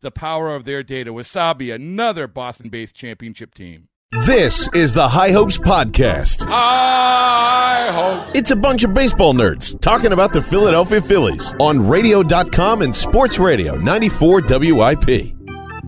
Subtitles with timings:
[0.00, 1.12] the power of their data.
[1.12, 3.88] Wasabi, another Boston based championship team.
[4.26, 6.46] This is the High Hopes Podcast.
[6.48, 8.34] High hopes.
[8.34, 13.38] It's a bunch of baseball nerds talking about the Philadelphia Phillies on radio.com and sports
[13.38, 15.34] radio 94 WIP.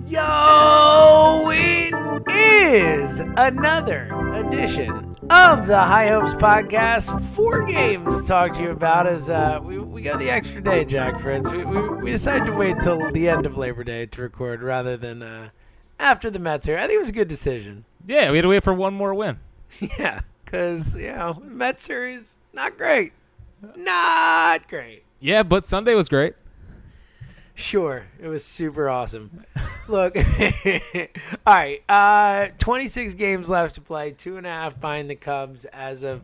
[0.06, 1.94] Yo, it
[2.30, 7.22] is another edition of the High Hopes Podcast.
[7.34, 10.84] Four games to talk to you about as uh, we, we got the extra day,
[10.84, 11.50] Jack Fritz.
[11.52, 14.96] We, we, we decided to wait till the end of Labor Day to record rather
[14.96, 15.50] than uh,
[16.00, 16.76] after the Mets here.
[16.76, 17.84] I think it was a good decision.
[18.06, 19.38] Yeah, we had to wait for one more win.
[19.98, 23.12] Yeah, because, you know, Mets series, not great.
[23.76, 25.04] Not great.
[25.20, 26.34] Yeah, but Sunday was great.
[27.60, 29.44] Sure, it was super awesome.
[29.86, 30.16] Look,
[31.46, 35.66] all right, uh, 26 games left to play, two and a half behind the Cubs
[35.66, 36.22] as of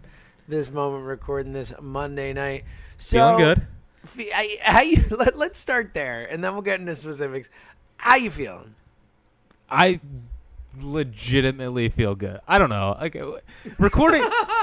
[0.49, 2.65] this moment, recording this Monday night.
[2.97, 3.67] So, Feeling good.
[4.35, 5.05] I- How you?
[5.11, 7.51] Let, let's start there, and then we'll get into specifics.
[7.99, 8.75] How you feeling?
[9.69, 10.01] I
[10.81, 12.41] legitimately feel good.
[12.49, 12.97] I don't know.
[13.01, 13.33] Like uh,
[13.79, 14.23] recording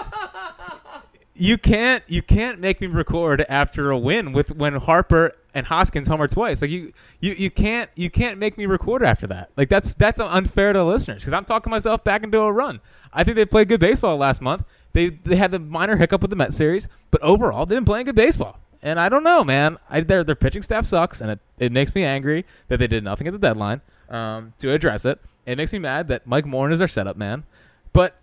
[1.44, 6.08] You can't you can't make me record after a win with when Harper and Hoskins
[6.08, 6.62] homer twice.
[6.62, 9.50] Like you you, you can't you can't make me record after that.
[9.58, 12.80] Like that's that's unfair to the listeners because I'm talking myself back into a run.
[13.12, 14.64] I think they played good baseball last month.
[14.94, 18.06] They they had the minor hiccup with the Met series, but overall they've been playing
[18.06, 18.62] good baseball.
[18.82, 19.80] And I don't know, man.
[19.90, 23.04] I, their their pitching staff sucks, and it, it makes me angry that they did
[23.04, 25.20] nothing at the deadline um, to address it.
[25.46, 27.44] It makes me mad that Mike Morin is their setup man.
[27.92, 28.16] But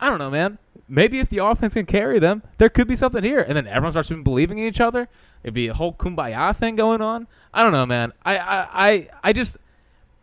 [0.00, 0.58] I don't know, man.
[0.88, 3.40] Maybe if the offense can carry them, there could be something here.
[3.40, 5.08] And then everyone starts believing in each other.
[5.42, 7.26] It'd be a whole kumbaya thing going on.
[7.52, 8.12] I don't know, man.
[8.24, 9.56] I I, I, I just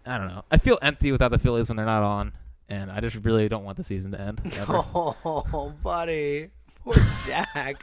[0.05, 0.43] I don't know.
[0.51, 2.33] I feel empty without the Phillies when they're not on.
[2.69, 4.41] And I just really don't want the season to end.
[4.69, 6.49] Oh, buddy,
[6.83, 6.95] poor
[7.25, 7.81] Jack.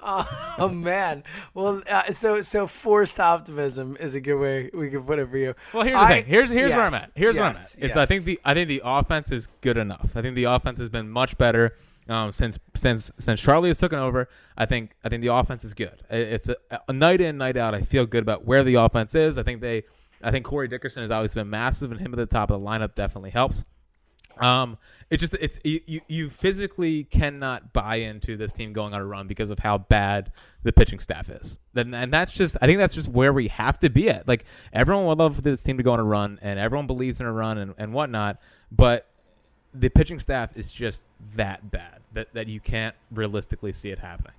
[0.00, 1.24] Oh man.
[1.54, 5.38] Well, uh, so so forced optimism is a good way we can put it for
[5.38, 5.54] you.
[5.72, 6.24] Well, here's the I- thing.
[6.26, 7.10] Here's here's where I'm at.
[7.14, 7.90] Here's where I'm yes, at.
[7.90, 10.10] Is I think the I think the offense is good enough.
[10.14, 11.74] I think the offense has been much better
[12.08, 14.28] um, since since since Charlie has taken over.
[14.56, 16.02] I think I think the offense is good.
[16.10, 16.56] It's a,
[16.88, 17.74] a night in night out.
[17.74, 19.38] I feel good about where the offense is.
[19.38, 19.84] I think they
[20.22, 22.66] I think Corey Dickerson has always been massive, and him at the top of the
[22.66, 23.64] lineup definitely helps.
[24.38, 24.78] Um,
[25.12, 29.26] it just it's you, you physically cannot buy into this team going on a run
[29.26, 30.32] because of how bad
[30.62, 31.58] the pitching staff is.
[31.74, 34.26] Then and that's just I think that's just where we have to be at.
[34.26, 37.26] Like everyone would love this team to go on a run, and everyone believes in
[37.26, 39.06] a run and, and whatnot, but
[39.74, 44.32] the pitching staff is just that bad that that you can't realistically see it happening.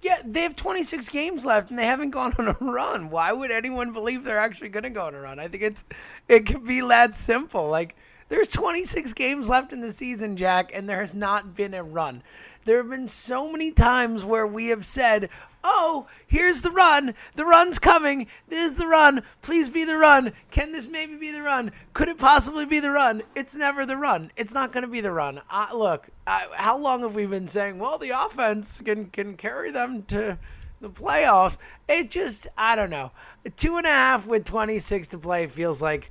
[0.00, 3.10] Yeah, they have 26 games left and they haven't gone on a run.
[3.10, 5.38] Why would anyone believe they're actually going to go on a run?
[5.38, 5.84] I think it's
[6.28, 7.68] it could be that simple.
[7.68, 7.96] Like
[8.28, 12.22] there's 26 games left in the season, Jack, and there has not been a run.
[12.64, 15.30] There have been so many times where we have said,
[15.64, 17.14] "Oh, here's the run.
[17.34, 18.26] The run's coming.
[18.48, 19.22] There's the run.
[19.40, 20.32] Please be the run.
[20.50, 21.72] Can this maybe be the run?
[21.94, 24.30] Could it possibly be the run?" It's never the run.
[24.36, 25.40] It's not going to be the run.
[25.48, 29.70] Uh, look, uh, how long have we been saying, "Well, the offense can can carry
[29.70, 30.38] them to
[30.82, 31.56] the playoffs"?
[31.88, 33.12] It just, I don't know.
[33.56, 36.10] Two and a half with 26 to play feels like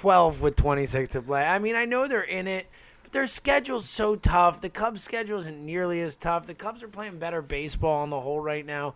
[0.00, 1.44] 12 with 26 to play.
[1.44, 2.66] I mean, I know they're in it,
[3.02, 4.60] but their schedule's so tough.
[4.60, 6.46] The Cubs' schedule isn't nearly as tough.
[6.46, 8.94] The Cubs are playing better baseball on the whole right now.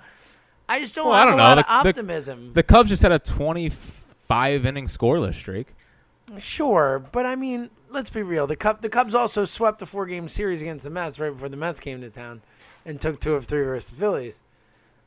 [0.68, 1.42] I just don't Well, I don't a know.
[1.42, 2.52] lot The- of the- optimism.
[2.52, 5.68] The Cubs just had a 25 inning scoreless streak.
[6.38, 8.46] Sure, but I mean, let's be real.
[8.46, 11.48] The Cub, the Cubs also swept a four game series against the Mets right before
[11.48, 12.42] the Mets came to town,
[12.86, 14.42] and took two of three versus the Phillies.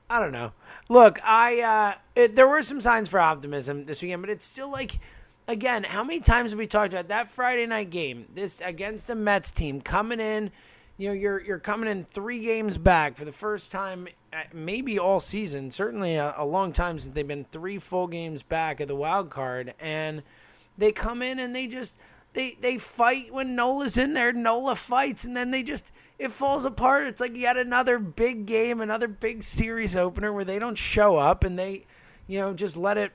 [0.09, 0.51] I don't know.
[0.89, 4.69] Look, I uh, it, there were some signs for optimism this weekend, but it's still
[4.69, 4.99] like,
[5.47, 8.25] again, how many times have we talked about that Friday night game?
[8.33, 10.51] This against the Mets team coming in.
[10.97, 14.99] You know, you're you're coming in three games back for the first time, uh, maybe
[14.99, 15.71] all season.
[15.71, 19.29] Certainly a, a long time since they've been three full games back of the wild
[19.29, 20.21] card, and
[20.77, 21.97] they come in and they just
[22.33, 24.31] they they fight when Nola's in there.
[24.33, 27.07] Nola fights, and then they just it falls apart.
[27.07, 31.43] It's like yet another big game, another big series opener where they don't show up
[31.43, 31.85] and they,
[32.27, 33.11] you know, just let it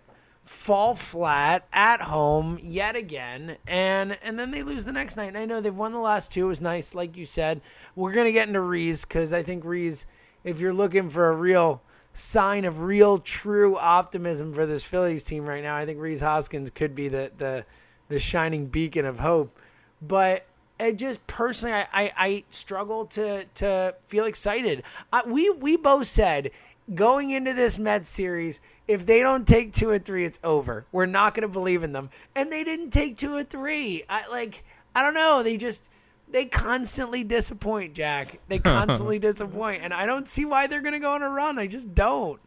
[0.49, 5.29] fall flat at home yet again and and then they lose the next night.
[5.29, 6.47] And i know they've won the last two.
[6.47, 7.61] It was nice like you said.
[7.95, 10.07] We're gonna get into rhys because i think rhys
[10.45, 11.83] if you're looking for a real
[12.15, 16.71] sign of real true optimism for this phillies team right now i think rhys hoskins
[16.71, 17.65] could be the the
[18.09, 19.57] the shining beacon of hope.
[20.01, 20.47] But
[20.81, 24.83] it just personally I, I, I struggle to to feel excited.
[25.13, 26.51] I, we we both said
[26.95, 30.87] going into this Mets series, if they don't take two or three, it's over.
[30.93, 32.11] We're not going to believe in them.
[32.35, 34.05] And they didn't take two or three.
[34.09, 34.65] I like,
[34.95, 35.43] I don't know.
[35.43, 35.91] They just,
[36.31, 38.41] they constantly disappoint, Jack.
[38.49, 39.83] They constantly disappoint.
[39.83, 41.59] And I don't see why they're going to go on a run.
[41.59, 42.41] I just don't.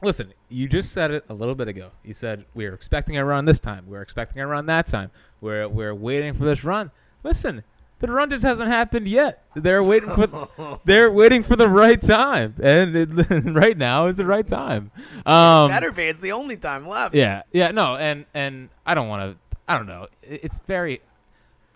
[0.00, 1.90] Listen, you just said it a little bit ago.
[2.04, 3.84] You said we were expecting a run this time.
[3.86, 5.10] We were expecting a run that time.
[5.40, 6.92] We're we're waiting for this run.
[7.24, 7.64] Listen,
[8.00, 9.44] the run just hasn't happened yet.
[9.54, 13.08] They're waiting for they're waiting for the right time, and it,
[13.44, 14.90] right now is the right time.
[15.26, 16.04] Um, Better be.
[16.04, 17.14] It's the only time left.
[17.14, 19.56] yeah, yeah, no, and and I don't want to.
[19.66, 20.06] I don't know.
[20.22, 21.00] It's very.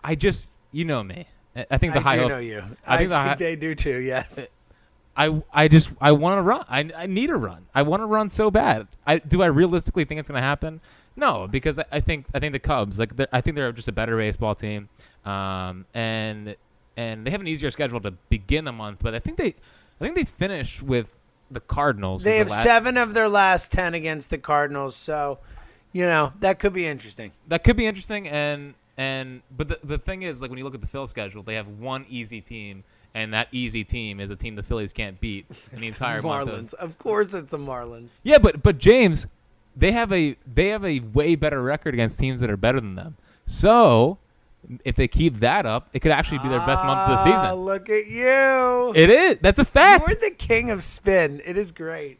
[0.03, 1.27] I just you know me.
[1.55, 2.59] I I think the I high do know you.
[2.85, 4.47] I I think think, the hi- they do too, yes.
[5.15, 6.65] I I just I want to run.
[6.67, 7.67] I I need a run.
[7.75, 8.87] I want to run so bad.
[9.05, 10.81] I do I realistically think it's going to happen?
[11.15, 13.91] No, because I, I think I think the Cubs like I think they're just a
[13.91, 14.89] better baseball team,
[15.25, 16.55] um, and
[16.95, 18.99] and they have an easier schedule to begin the month.
[19.01, 21.15] But I think they I think they finish with
[21.51, 22.23] the Cardinals.
[22.23, 24.95] They have the la- seven of their last 10 against the Cardinals.
[24.95, 25.39] So,
[25.91, 27.31] you know, that could be interesting.
[27.47, 30.75] That could be interesting, and and but the the thing is like when you look
[30.75, 32.83] at the Phil schedule, they have one easy team.
[33.15, 36.49] And that easy team is a team the Phillies can't beat in the entire month.
[36.49, 36.73] of- Marlins.
[36.73, 38.19] Of course, it's the Marlins.
[38.23, 39.27] Yeah, but but James,
[39.75, 42.95] they have a they have a way better record against teams that are better than
[42.95, 43.17] them.
[43.45, 44.17] So
[44.83, 47.41] if they keep that up, it could actually be their best month of the Ah,
[47.41, 47.55] season.
[47.65, 48.93] look at you.
[48.95, 49.37] It is.
[49.41, 50.07] That's a fact.
[50.07, 51.41] You're the king of spin.
[51.45, 52.19] It is great.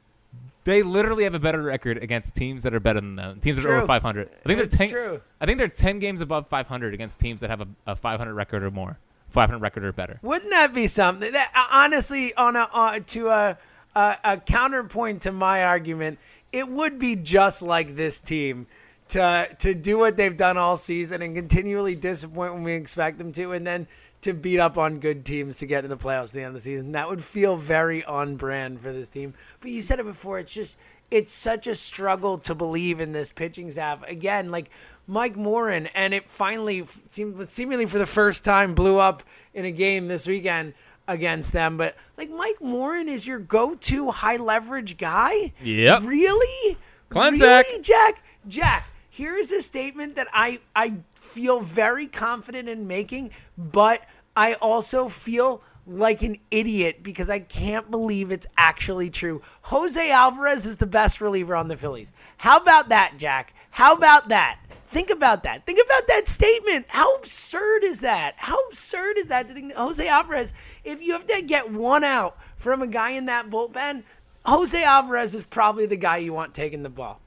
[0.65, 3.39] They literally have a better record against teams that are better than them.
[3.41, 3.87] Teams It's that are over true.
[3.87, 4.29] 500.
[4.45, 5.21] I think It's they're 10, true.
[5.41, 8.63] I think they're 10 games above 500 against teams that have a, a 500 record
[8.63, 8.97] or more.
[9.29, 10.19] 500 record or better.
[10.21, 11.31] Wouldn't that be something?
[11.33, 13.57] That uh, honestly, on a uh, to a,
[13.95, 16.19] a a counterpoint to my argument,
[16.51, 18.67] it would be just like this team
[19.13, 23.31] to to do what they've done all season and continually disappoint when we expect them
[23.33, 23.87] to, and then
[24.21, 26.53] to beat up on good teams to get in the playoffs at the end of
[26.55, 26.93] the season.
[26.93, 29.33] That would feel very on brand for this team.
[29.59, 30.39] But you said it before.
[30.39, 30.77] It's just
[31.11, 34.49] it's such a struggle to believe in this pitching staff again.
[34.49, 34.69] Like
[35.07, 39.23] Mike Morin, and it finally seemed seemingly for the first time blew up
[39.53, 40.73] in a game this weekend
[41.07, 41.77] against them.
[41.77, 45.53] But like Mike Morin is your go-to high leverage guy.
[45.61, 46.03] Yep.
[46.03, 46.77] Really?
[47.09, 48.23] Really, Jack?
[48.47, 54.01] Jack, here is a statement that I I feel very confident in making, but
[54.35, 59.43] I also feel like an idiot because I can't believe it's actually true.
[59.65, 62.11] Jose Alvarez is the best reliever on the Phillies.
[62.37, 63.53] How about that, Jack?
[63.69, 64.57] How about that?
[64.87, 65.67] Think about that.
[65.67, 66.87] Think about that statement.
[66.89, 68.33] How absurd is that?
[68.37, 72.03] How absurd is that to think that Jose Alvarez, if you have to get one
[72.03, 74.01] out from a guy in that bullpen,
[74.43, 77.19] Jose Alvarez is probably the guy you want taking the ball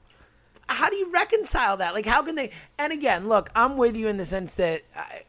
[0.69, 1.93] how do you reconcile that?
[1.93, 2.51] Like, how can they?
[2.77, 5.23] And again, look, I'm with you in the sense that I,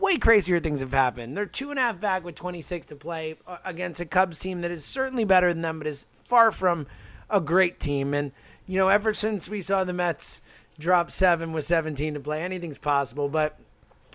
[0.00, 1.36] way crazier things have happened.
[1.36, 4.62] They're two and a half back with 26 to play uh, against a Cubs team
[4.62, 6.86] that is certainly better than them, but is far from
[7.30, 8.14] a great team.
[8.14, 8.32] And
[8.66, 10.42] you know, ever since we saw the Mets
[10.78, 13.28] drop seven with 17 to play, anything's possible.
[13.28, 13.58] But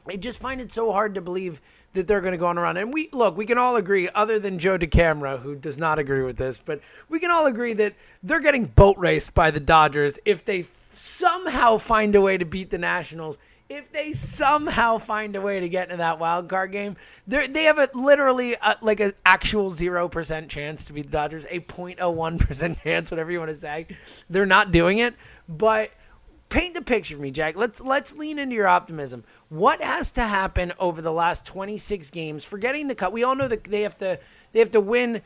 [0.08, 1.62] I just find it so hard to believe
[1.94, 2.78] that they're going to go on a run.
[2.78, 6.24] And we look, we can all agree, other than Joe DeCamara, who does not agree
[6.24, 7.94] with this, but we can all agree that
[8.24, 12.70] they're getting boat raced by the Dodgers if they somehow find a way to beat
[12.70, 13.38] the Nationals.
[13.70, 17.78] If they somehow find a way to get into that wild card game, they have
[17.78, 22.40] a literally a, like an actual zero percent chance to beat the Dodgers, a 0.01
[22.40, 23.88] percent chance, whatever you want to say.
[24.30, 25.16] They're not doing it,
[25.48, 25.92] but
[26.52, 27.56] paint the picture for me, Jack.
[27.56, 29.24] Let's let's lean into your optimism.
[29.50, 32.46] What has to happen over the last 26 games?
[32.46, 34.20] Forgetting the cut, we all know that they have to
[34.52, 35.24] they have to win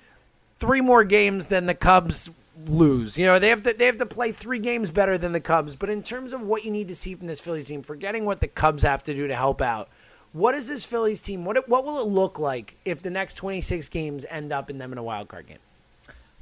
[0.59, 2.29] three more games than the Cubs
[2.67, 3.17] lose.
[3.17, 5.75] You know, they have to they have to play three games better than the Cubs.
[5.75, 8.39] But in terms of what you need to see from this Phillies team, forgetting what
[8.39, 9.89] the Cubs have to do to help out,
[10.31, 11.43] what is this Phillies team?
[11.43, 14.91] What what will it look like if the next 26 games end up in them
[14.91, 15.57] in a wild card game?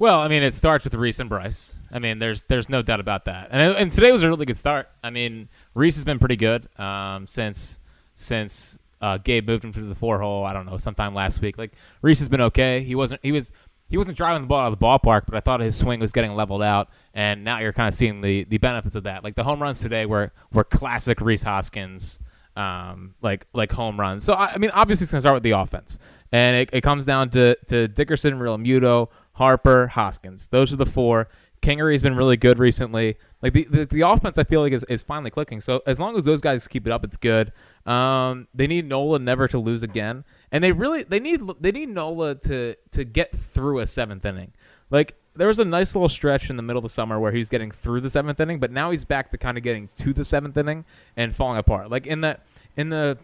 [0.04, 1.78] Well, I mean, it starts with Rhys and Bryce.
[1.90, 3.48] I mean, there's there's no doubt about that.
[3.50, 4.90] And and today was a really good start.
[5.02, 7.78] I mean, Rhys has been pretty good um, since
[8.14, 10.44] since uh, Gabe moved him to the four hole.
[10.44, 11.56] I don't know, sometime last week.
[11.56, 12.82] Like Rhys has been okay.
[12.82, 13.50] He wasn't he was
[13.88, 16.12] he wasn't driving the ball out of the ballpark, but I thought his swing was
[16.12, 19.24] getting leveled out, and now you're kind of seeing the, the benefits of that.
[19.24, 22.20] Like the home runs today were were classic Rhys Hoskins,
[22.56, 24.22] um, like like home runs.
[24.22, 25.98] So I, I mean, obviously it's gonna start with the offense,
[26.30, 30.48] and it, it comes down to to Dickerson, Realmuto, Harper, Hoskins.
[30.48, 31.28] Those are the four.
[31.60, 33.16] Kingery's been really good recently.
[33.40, 35.60] Like the, the, the offense, I feel like is, is finally clicking.
[35.60, 37.52] So as long as those guys keep it up, it's good.
[37.86, 41.88] Um, they need Nola never to lose again, and they really they need they need
[41.88, 44.52] Nola to to get through a seventh inning.
[44.90, 47.48] Like there was a nice little stretch in the middle of the summer where he's
[47.48, 50.24] getting through the seventh inning, but now he's back to kind of getting to the
[50.24, 50.84] seventh inning
[51.16, 51.90] and falling apart.
[51.90, 52.38] Like in the
[52.76, 53.18] in the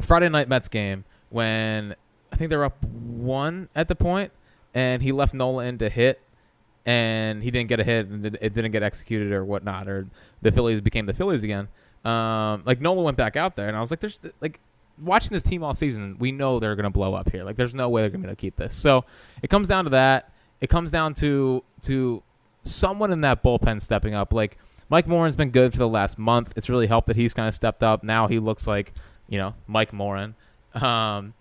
[0.00, 1.94] Friday night Mets game when
[2.32, 4.32] I think they're up one at the point,
[4.74, 6.20] and he left Nola in to hit,
[6.84, 10.08] and he didn't get a hit, and it didn't get executed or whatnot, or
[10.42, 11.68] the Phillies became the Phillies again.
[12.04, 14.60] Um, like Nola went back out there, and I was like, "There's like."
[15.02, 17.42] Watching this team all season, we know they're going to blow up here.
[17.42, 18.72] Like, there's no way they're going to keep this.
[18.72, 19.04] So
[19.42, 20.30] it comes down to that.
[20.60, 22.22] It comes down to to
[22.62, 24.32] someone in that bullpen stepping up.
[24.32, 26.52] Like Mike Morin's been good for the last month.
[26.56, 28.02] It's really helped that he's kind of stepped up.
[28.02, 28.92] Now he looks like
[29.28, 30.34] you know Mike Morin.
[30.74, 31.34] Um,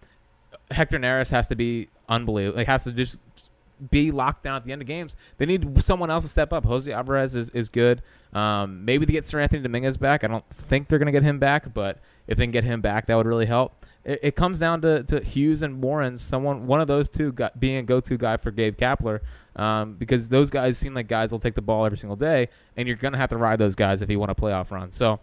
[0.73, 2.59] Hector Neris has to be unbelievable.
[2.59, 3.17] It has to just
[3.91, 5.15] be locked down at the end of games.
[5.37, 6.65] They need someone else to step up.
[6.65, 8.01] Jose Alvarez is, is good.
[8.31, 10.23] Um, maybe they get Seranthony Dominguez back.
[10.23, 12.81] I don't think they're going to get him back, but if they can get him
[12.81, 13.73] back, that would really help.
[14.05, 17.77] It, it comes down to, to Hughes and Morin, someone, one of those two being
[17.77, 19.19] a go-to guy for Gabe Kapler,
[19.55, 22.87] um, because those guys seem like guys will take the ball every single day, and
[22.87, 24.91] you're going to have to ride those guys if you want a playoff run.
[24.91, 25.19] So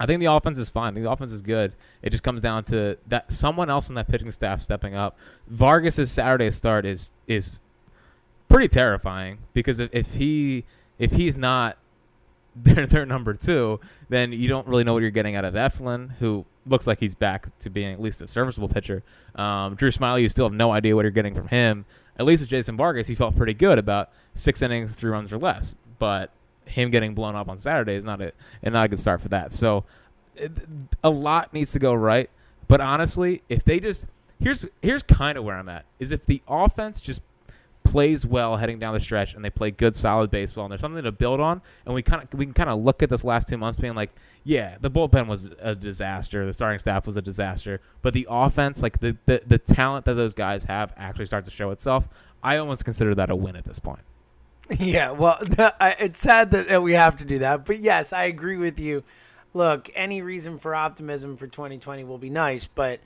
[0.00, 0.94] I think the offense is fine.
[0.94, 1.74] The offense is good.
[2.02, 5.18] It just comes down to that someone else in that pitching staff stepping up.
[5.46, 7.60] Vargas's Saturday start is is
[8.48, 10.64] pretty terrifying because if, if he
[10.98, 11.76] if he's not
[12.56, 13.78] their their number two,
[14.08, 17.14] then you don't really know what you're getting out of Eflin, who looks like he's
[17.14, 19.02] back to being at least a serviceable pitcher.
[19.34, 21.84] Um, Drew Smyly, you still have no idea what you're getting from him.
[22.18, 25.38] At least with Jason Vargas, he felt pretty good about six innings, three runs or
[25.38, 25.74] less.
[25.98, 26.32] But
[26.70, 29.28] him getting blown up on Saturday is not a and not a good start for
[29.28, 29.52] that.
[29.52, 29.84] So
[31.02, 32.30] a lot needs to go right.
[32.68, 34.06] But honestly, if they just
[34.40, 37.20] here's here's kind of where I'm at is if the offense just
[37.82, 41.02] plays well heading down the stretch and they play good solid baseball and there's something
[41.02, 43.48] to build on and we kind of we can kind of look at this last
[43.48, 44.10] two months being like
[44.44, 48.82] yeah the bullpen was a disaster the starting staff was a disaster but the offense
[48.82, 52.06] like the the, the talent that those guys have actually starts to show itself
[52.42, 54.02] i almost consider that a win at this point
[54.78, 55.38] Yeah, well,
[55.80, 59.02] it's sad that we have to do that, but yes, I agree with you.
[59.52, 63.00] Look, any reason for optimism for 2020 will be nice, but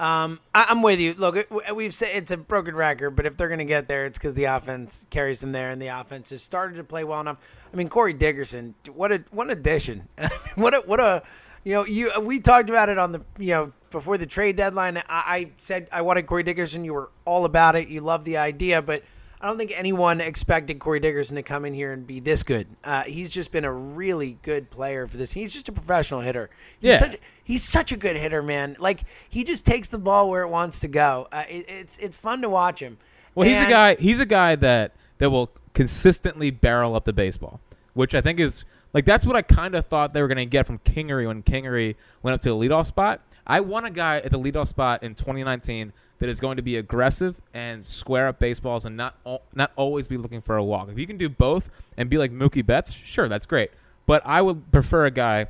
[0.00, 1.14] um, I, am with you.
[1.14, 4.18] Look, we've said it's a broken record, but if they're going to get there, it's
[4.18, 7.38] because the offense carries them there, and the offense has started to play well enough.
[7.72, 10.08] I mean, Corey Dickerson, what a what an addition!
[10.56, 11.22] what a what a
[11.62, 14.96] you know you we talked about it on the you know before the trade deadline.
[14.96, 16.84] I, I said I wanted Corey Dickerson.
[16.84, 17.86] You were all about it.
[17.86, 19.04] You loved the idea, but
[19.44, 22.66] I don't think anyone expected Corey Dickerson to come in here and be this good.
[22.82, 25.32] Uh, he's just been a really good player for this.
[25.32, 26.48] He's just a professional hitter.
[26.80, 26.96] He's yeah.
[26.96, 28.74] Such, he's such a good hitter, man.
[28.78, 31.28] Like he just takes the ball where it wants to go.
[31.30, 32.96] Uh, it, it's it's fun to watch him.
[33.34, 33.94] Well, and, he's a guy.
[33.96, 37.60] He's a guy that that will consistently barrel up the baseball,
[37.92, 40.46] which I think is like that's what I kind of thought they were going to
[40.46, 43.20] get from Kingery when Kingery went up to the leadoff spot.
[43.46, 46.76] I want a guy at the leadoff spot in 2019 that is going to be
[46.76, 49.16] aggressive and square up baseballs and not
[49.54, 50.88] not always be looking for a walk.
[50.88, 53.70] If you can do both and be like Mookie Betts, sure, that's great.
[54.06, 55.46] But I would prefer a guy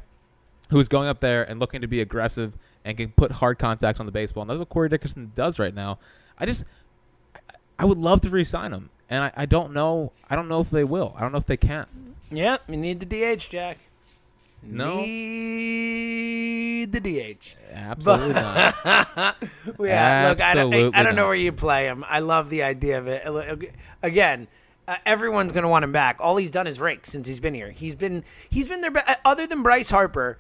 [0.71, 2.55] who's going up there and looking to be aggressive
[2.85, 4.43] and can put hard contact on the baseball.
[4.43, 5.99] And that's what Corey Dickerson does right now.
[6.39, 6.65] I just
[7.79, 10.13] I would love to re-sign him, and I, I don't know.
[10.31, 11.15] I don't know if they will.
[11.17, 12.15] I don't know if they can.
[12.31, 13.79] Yeah, you need the DH, Jack.
[14.67, 15.01] No.
[15.01, 17.55] Need the DH.
[17.73, 18.75] Absolutely not.
[19.81, 22.05] yeah, look, I don't, I, I don't know where you play him.
[22.07, 23.73] I love the idea of it.
[24.03, 24.49] Again,
[24.87, 26.17] uh, everyone's going to want him back.
[26.21, 27.71] All he's done is rake since he's been here.
[27.71, 28.91] He's been he's been there.
[28.91, 30.39] be- uh, Other than Bryce Harper,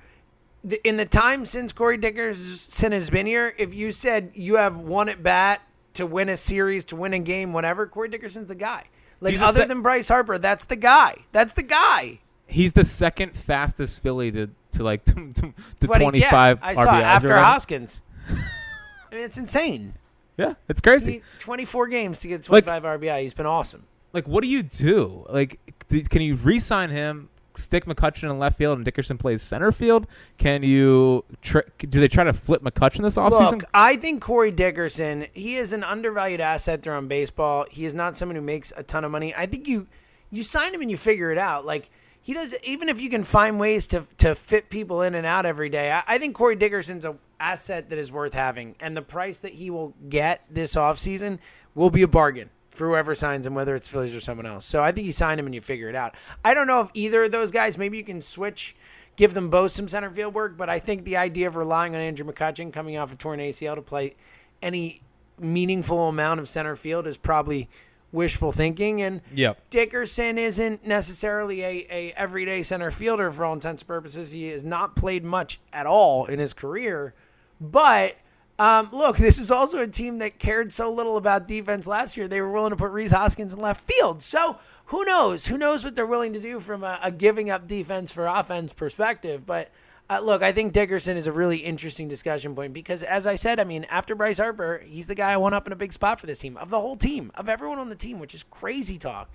[0.84, 5.08] in the time since Corey Dickerson has been here, if you said you have one
[5.08, 5.62] at bat
[5.94, 8.84] to win a series, to win a game, whatever, Corey Dickerson's the guy.
[9.20, 11.16] Like He's other se- than Bryce Harper, that's the guy.
[11.32, 12.20] That's the guy.
[12.46, 16.54] He's the second fastest Philly to to like to, to, to 20 twenty yeah.
[16.62, 18.02] I saw it after Hoskins.
[18.28, 19.94] I mean, it's insane.
[20.36, 21.22] Yeah, it's crazy.
[21.38, 23.22] 24 games to get 25 RBI.
[23.22, 23.84] He's been awesome.
[24.12, 25.26] like what do you do?
[25.28, 27.28] Like do, can you re-sign him?
[27.56, 30.08] Stick McCutcheon in left field and Dickerson plays center field.
[30.38, 31.24] Can you?
[31.40, 33.52] Tr- do they try to flip McCutcheon this offseason?
[33.52, 37.66] Look, I think Corey Dickerson, he is an undervalued asset there on baseball.
[37.70, 39.32] He is not someone who makes a ton of money.
[39.36, 39.86] I think you
[40.32, 41.64] you sign him and you figure it out.
[41.64, 41.90] Like
[42.24, 45.44] he does, even if you can find ways to to fit people in and out
[45.44, 45.92] every day.
[45.92, 49.52] I, I think Corey Dickerson's a asset that is worth having, and the price that
[49.52, 51.38] he will get this offseason
[51.74, 54.64] will be a bargain for whoever signs him, whether it's Phillies or someone else.
[54.64, 56.14] So I think you sign him and you figure it out.
[56.42, 58.74] I don't know if either of those guys, maybe you can switch,
[59.16, 62.00] give them both some center field work, but I think the idea of relying on
[62.00, 64.16] Andrew McCutcheon coming off a torn ACL to play
[64.62, 65.02] any
[65.38, 67.68] meaningful amount of center field is probably
[68.14, 69.02] wishful thinking.
[69.02, 69.70] And Yep.
[69.70, 74.32] Dickerson isn't necessarily a, a everyday center fielder for all intents and purposes.
[74.32, 77.14] He has not played much at all in his career.
[77.60, 78.16] But
[78.58, 82.28] um, look, this is also a team that cared so little about defense last year.
[82.28, 84.22] They were willing to put Rhys Hoskins in left field.
[84.22, 85.46] So who knows?
[85.46, 88.72] Who knows what they're willing to do from a, a giving up defense for offense
[88.72, 89.44] perspective?
[89.44, 89.70] But
[90.10, 93.58] uh, look, I think Dickerson is a really interesting discussion point because, as I said,
[93.58, 96.20] I mean, after Bryce Harper, he's the guy I want up in a big spot
[96.20, 98.98] for this team, of the whole team, of everyone on the team, which is crazy
[98.98, 99.30] talk.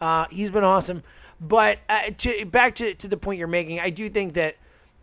[0.00, 1.02] Uh, he's been awesome.
[1.40, 4.56] But uh, to, back to, to the point you're making, I do think that,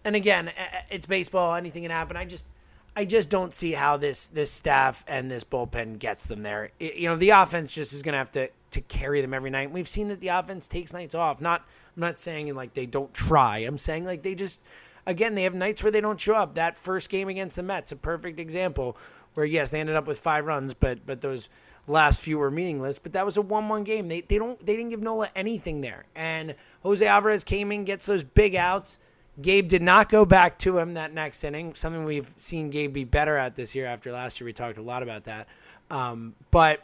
[0.03, 0.51] and again, uh,
[0.89, 2.17] it's baseball, anything can happen.
[2.17, 2.45] I just.
[2.93, 6.71] I just don't see how this this staff and this bullpen gets them there.
[6.77, 9.49] It- you know, the offense just is going to have to to carry them every
[9.49, 9.71] night.
[9.71, 11.39] We've seen that the offense takes nights off.
[11.39, 11.61] Not
[11.95, 13.59] I'm not saying like they don't try.
[13.59, 14.61] I'm saying like they just
[15.05, 16.55] again they have nights where they don't show up.
[16.55, 18.97] That first game against the Mets, a perfect example
[19.33, 21.49] where yes they ended up with five runs, but but those
[21.87, 22.99] last few were meaningless.
[22.99, 24.07] But that was a one-one game.
[24.07, 26.05] They they don't they didn't give Nola anything there.
[26.15, 28.99] And Jose Alvarez came in, gets those big outs.
[29.41, 31.73] Gabe did not go back to him that next inning.
[31.73, 33.85] Something we've seen Gabe be better at this year.
[33.85, 35.47] After last year, we talked a lot about that.
[35.89, 36.83] Um, but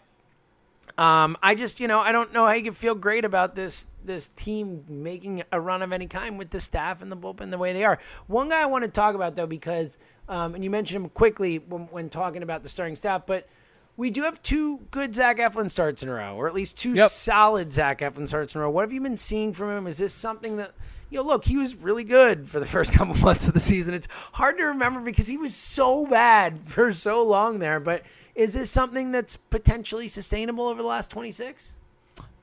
[0.97, 3.87] um, I just, you know, I don't know how you can feel great about this
[4.03, 7.57] this team making a run of any kind with the staff and the bullpen the
[7.57, 7.99] way they are.
[8.27, 9.97] One guy I want to talk about though, because
[10.29, 13.47] um, and you mentioned him quickly when, when talking about the starting staff, but
[13.95, 16.93] we do have two good Zach Eflin starts in a row, or at least two
[16.93, 17.09] Yep.
[17.09, 18.69] solid Zach Eflin starts in a row.
[18.69, 19.87] What have you been seeing from him?
[19.87, 20.71] Is this something that
[21.09, 21.23] you know?
[21.23, 23.93] Look, he was really good for the first couple months of the season.
[23.93, 27.79] It's hard to remember because he was so bad for so long there.
[27.79, 28.03] But
[28.37, 31.75] is this something that's potentially sustainable over the last twenty six?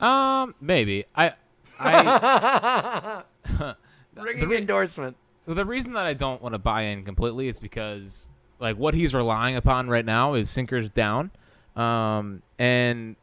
[0.00, 1.04] Um, maybe.
[1.14, 1.33] I,
[1.78, 3.22] I
[4.16, 5.16] Ringing re- endorsement.
[5.46, 8.28] The reason that I don't want to buy in completely is because
[8.59, 11.30] like what he's relying upon right now is sinkers down,
[11.76, 13.16] um, and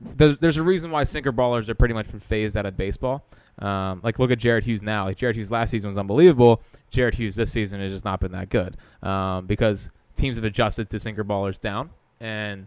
[0.00, 3.24] there's, there's a reason why sinker ballers are pretty much been phased out of baseball.
[3.58, 5.04] Um, like look at Jared Hughes now.
[5.04, 6.60] Like Jared Hughes last season was unbelievable.
[6.90, 10.90] Jared Hughes this season has just not been that good um, because teams have adjusted
[10.90, 12.66] to sinker ballers down and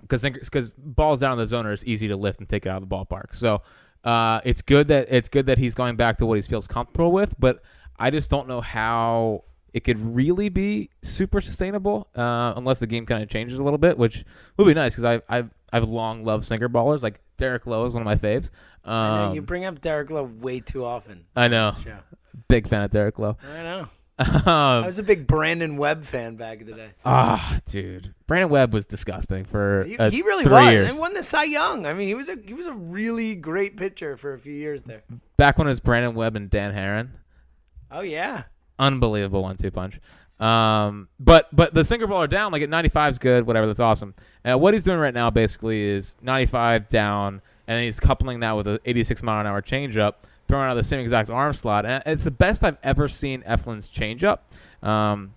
[0.00, 2.82] because because balls down in the zoner is easy to lift and take it out
[2.82, 3.34] of the ballpark.
[3.34, 3.62] So
[4.04, 7.12] uh, it's good that it's good that he's going back to what he feels comfortable
[7.12, 7.34] with.
[7.38, 7.62] But
[7.98, 13.06] I just don't know how it could really be super sustainable uh, unless the game
[13.06, 14.24] kind of changes a little bit, which
[14.56, 17.02] would be nice because I I've I've long loved sinker ballers.
[17.02, 18.50] Like Derek Lowe is one of my faves.
[18.84, 21.24] I know, Um, you bring up Derek Lowe way too often.
[21.36, 21.72] I know,
[22.48, 23.36] big fan of Derek Lowe.
[23.48, 23.88] I know.
[24.46, 26.90] I Um, was a big Brandon Webb fan back in the day.
[27.04, 30.72] Ah, dude, Brandon Webb was disgusting for He, he really three was.
[30.72, 30.90] years.
[30.90, 31.86] And won the Cy Young.
[31.86, 34.82] I mean, he was a he was a really great pitcher for a few years
[34.82, 35.02] there.
[35.36, 37.10] Back when it was Brandon Webb and Dan Haren.
[37.90, 38.44] Oh yeah.
[38.78, 40.00] unbelievable one-two punch.
[40.40, 43.66] Um, but but the sinker baller down like at 95 is good, whatever.
[43.66, 44.14] That's awesome.
[44.44, 48.66] Uh, what he's doing right now basically is 95 down, and he's coupling that with
[48.66, 50.14] an 86 mile an hour changeup,
[50.52, 51.86] throwing out the same exact arm slot.
[51.86, 54.40] And it's the best I've ever seen Eflin's changeup.
[54.86, 55.32] Um,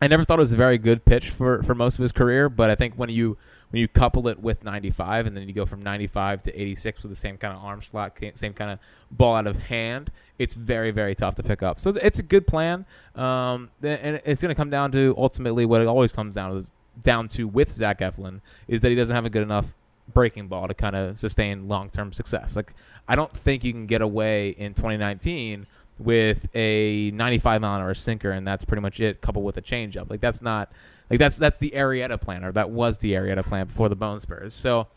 [0.00, 2.48] I never thought it was a very good pitch for, for most of his career,
[2.48, 3.36] but I think when you
[3.70, 7.10] when you couple it with 95 and then you go from 95 to 86 with
[7.10, 8.78] the same kind of arm slot, same kind of
[9.10, 11.80] ball out of hand, it's very very tough to pick up.
[11.80, 15.66] So it's, it's a good plan, um, and it's going to come down to ultimately
[15.66, 16.70] what it always comes down to
[17.02, 19.74] down to with Zach Eflin is that he doesn't have a good enough
[20.12, 22.56] breaking ball to kind of sustain long term success.
[22.56, 22.74] Like
[23.08, 25.66] I don't think you can get away in 2019
[25.98, 29.62] with a 95 mile an hour sinker and that's pretty much it coupled with a
[29.62, 30.10] changeup.
[30.10, 30.72] Like that's not
[31.10, 34.20] like that's that's the Arrieta plan or that was the Arrieta plan before the bone
[34.20, 34.54] spurs.
[34.54, 34.88] So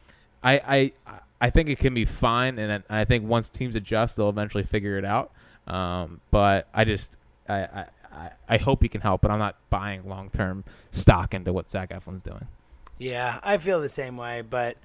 [0.43, 4.29] I I I think it can be fine and I think once teams adjust they'll
[4.29, 5.31] eventually figure it out.
[5.67, 7.15] Um, but I just
[7.47, 11.33] I, I I- I hope he can help but I'm not buying long term stock
[11.33, 12.47] into what Zach Eflin's doing.
[12.97, 14.77] Yeah, I feel the same way, but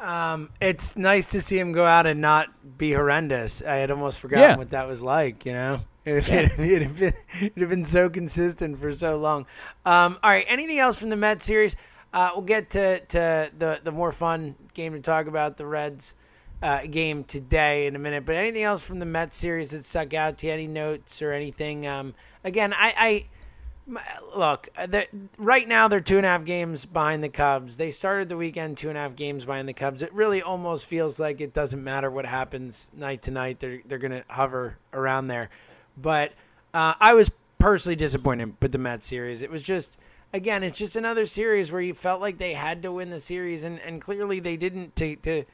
[0.00, 3.62] Um, it's nice to see him go out and not be horrendous.
[3.62, 4.56] I had almost forgotten Yeah.
[4.56, 5.44] what that was like.
[5.44, 9.46] You know, it, it'd, have been, been so consistent for so long.
[9.84, 11.74] Um, all right, anything else from the Mets series?
[12.12, 16.14] Uh, we'll get to, to the the more fun game to talk about the Reds
[16.62, 18.24] uh, game today in a minute.
[18.24, 20.52] But anything else from the Mets series that stuck out to you?
[20.52, 21.86] Any notes or anything?
[21.86, 22.94] Um, again, I.
[22.96, 23.26] I
[24.36, 25.02] Look, uh,
[25.38, 27.76] right now they're two and a half games behind the Cubs.
[27.76, 30.02] They started the weekend two and a half games behind the Cubs.
[30.02, 33.60] It really almost feels like it doesn't matter what happens night to night.
[33.60, 35.48] They're they're gonna hover around there.
[35.96, 36.32] But
[36.74, 39.42] uh, I was personally disappointed with the Mets series.
[39.42, 39.98] It was just
[40.32, 43.64] again, it's just another series where you felt like they had to win the series,
[43.64, 44.94] and, and clearly they didn't.
[44.96, 45.44] To to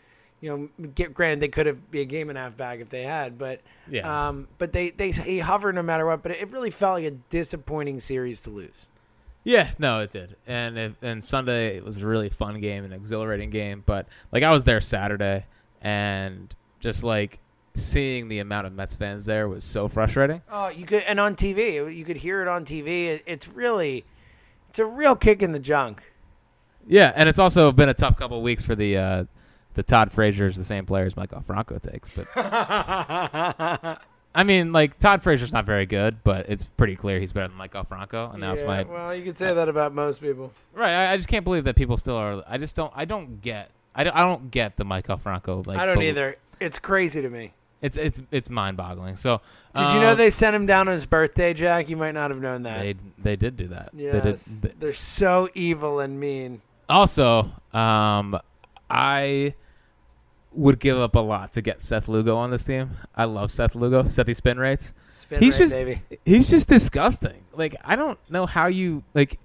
[0.44, 2.90] you know, get granted they could have be a game and a half back if
[2.90, 4.28] they had, but Yeah.
[4.28, 6.22] um, but they they he hovered no matter what.
[6.22, 8.87] But it really felt like a disappointing series to lose.
[9.42, 10.37] Yeah, no, it did.
[10.46, 13.83] And it, and Sunday it was a really fun game, an exhilarating game.
[13.87, 15.46] But like I was there Saturday,
[15.80, 17.38] and just like
[17.72, 20.42] seeing the amount of Mets fans there was so frustrating.
[20.50, 23.07] Oh, you could and on TV, you could hear it on TV.
[23.07, 24.04] It, it's really,
[24.68, 26.02] it's a real kick in the junk.
[26.87, 29.24] Yeah, and it's also been a tough couple weeks for the uh,
[29.75, 32.09] the Todd Frazier is the same player as Maikel Franco takes.
[32.09, 32.29] But
[34.37, 37.57] I mean, like Todd Frazier's not very good, but it's pretty clear he's better than
[37.59, 40.53] Maikel Franco, and that's Yeah, my well, you could say that about most people.
[40.73, 40.91] right.
[40.93, 42.43] I, I just can't believe that people still are.
[42.49, 42.93] I just don't.
[42.97, 43.71] I don't get.
[43.95, 45.63] I don't, I don't get the Maikel Franco.
[45.65, 46.37] Like I don't either.
[46.61, 47.53] It's crazy to me.
[47.81, 49.17] It's it's it's mind boggling.
[49.17, 49.41] So
[49.75, 51.89] Did you know um, they sent him down on his birthday, Jack?
[51.89, 52.81] You might not have known that.
[52.81, 53.91] They they did do that.
[53.95, 56.63] Yes, they- they're so evil and mean.
[56.89, 58.39] also, um,
[58.89, 59.55] I
[60.55, 62.90] would give up a lot to get Seth Lugo on this team.
[63.14, 64.05] I love Seth Lugo.
[64.05, 64.93] Sethy spin rates.
[65.11, 66.03] Spin he's rate, just baby.
[66.25, 67.43] he's just disgusting.
[67.53, 69.38] Like I don't know how you like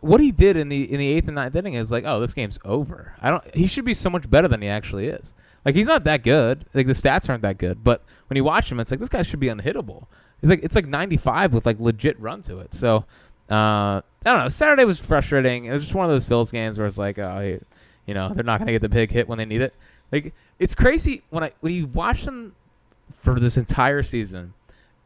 [0.00, 2.34] what he did in the in the eighth and ninth inning is like, oh, this
[2.34, 3.14] game's over.
[3.20, 3.54] I don't.
[3.54, 5.34] He should be so much better than he actually is.
[5.64, 6.66] Like he's not that good.
[6.74, 7.82] Like the stats aren't that good.
[7.82, 10.06] But when you watch him, it's like this guy should be unhittable.
[10.42, 12.74] It's like it's like 95 with like legit run to it.
[12.74, 13.04] So
[13.50, 14.48] uh, I don't know.
[14.50, 15.64] Saturday was frustrating.
[15.64, 17.64] It was just one of those Phils games where it's like, oh, you-
[18.06, 19.74] you know, they're not gonna get the big hit when they need it.
[20.12, 22.54] Like it's crazy when I when you watch them
[23.12, 24.54] for this entire season.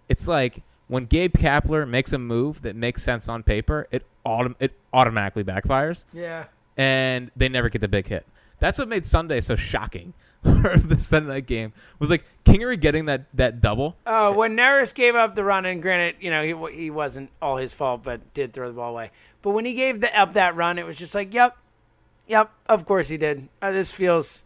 [0.08, 4.56] It's like when Gabe Kapler makes a move that makes sense on paper, it autom-
[4.60, 6.46] it automatically backfires, Yeah.
[6.76, 8.26] and they never get the big hit.
[8.58, 10.14] That's what made Sunday so shocking.
[10.42, 13.96] for the Sunday night game was like Kingery getting that that double.
[14.04, 17.58] Oh, when Neris gave up the run, and granted, you know, he he wasn't all
[17.58, 19.12] his fault, but did throw the ball away.
[19.42, 21.56] But when he gave the, up that run, it was just like, yep,
[22.26, 23.48] yep, of course he did.
[23.62, 24.44] Uh, this feels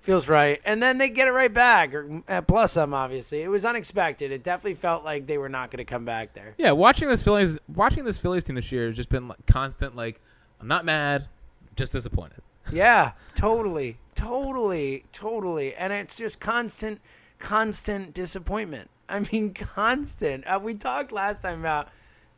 [0.00, 0.60] feels right.
[0.64, 3.42] And then they get it right back, or uh, plus some, obviously.
[3.42, 4.32] It was unexpected.
[4.32, 6.54] It definitely felt like they were not going to come back there.
[6.58, 9.96] Yeah, watching this Phillies watching this Phillies team this year has just been like constant.
[9.96, 10.20] Like
[10.60, 11.28] I'm not mad,
[11.76, 12.42] just disappointed.
[12.72, 15.74] Yeah, totally, totally, totally.
[15.74, 17.00] And it's just constant,
[17.38, 18.90] constant disappointment.
[19.08, 20.46] I mean, constant.
[20.46, 21.88] Uh, we talked last time about,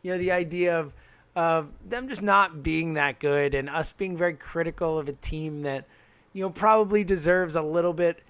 [0.03, 0.94] you know, the idea of
[1.37, 5.62] of them just not being that good and us being very critical of a team
[5.62, 5.85] that,
[6.32, 8.22] you know, probably deserves a little bit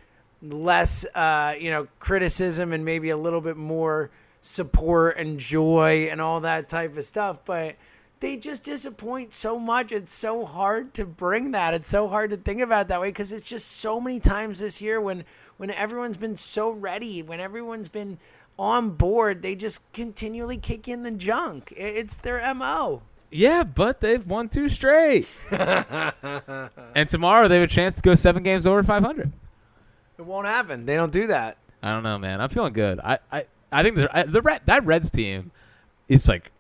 [0.43, 4.11] less, uh, you know, criticism and maybe a little bit more
[4.43, 7.45] support and joy and all that type of stuff.
[7.45, 7.77] But
[8.21, 9.93] they just disappoint so much.
[9.93, 11.75] It's so hard to bring that.
[11.75, 14.81] It's so hard to think about that way because it's just so many times this
[14.81, 15.25] year when
[15.57, 18.19] when everyone's been so ready, when everyone's been
[18.59, 21.73] on board, they just continually kick in the junk.
[21.77, 23.03] It's their mo.
[23.31, 28.43] Yeah, but they've won two straight, and tomorrow they have a chance to go seven
[28.43, 29.33] games over 500.
[30.19, 30.85] It won't happen.
[30.87, 31.57] They don't do that.
[31.83, 32.41] I don't know, man.
[32.41, 33.01] I'm feeling good.
[33.01, 35.51] I I, I think the I, the Red, that Reds team
[36.09, 36.51] is like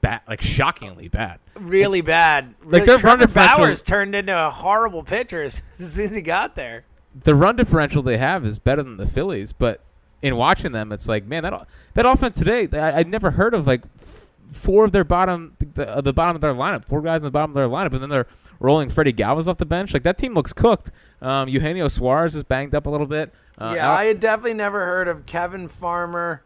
[0.00, 1.38] bad, like shockingly bad.
[1.54, 2.54] Really bad.
[2.64, 6.14] Like, Really, their run Trevor differential- Bauer's turned into a horrible pitcher as soon as
[6.14, 6.84] he got there.
[7.24, 9.80] the run differential they have is better than the Phillies, but
[10.20, 13.66] in watching them, it's like, man, that that offense today, I, I'd never heard of
[13.66, 14.21] like f-
[14.52, 17.30] four of their bottom, the, uh, the bottom of their lineup, four guys in the
[17.30, 18.26] bottom of their lineup, and then they're
[18.60, 19.92] rolling Freddie Galvis off the bench.
[19.92, 20.90] Like that team looks cooked.
[21.20, 23.32] Um, Eugenio Suarez is banged up a little bit.
[23.58, 26.42] Uh, yeah, Al- I had definitely never heard of Kevin Farmer.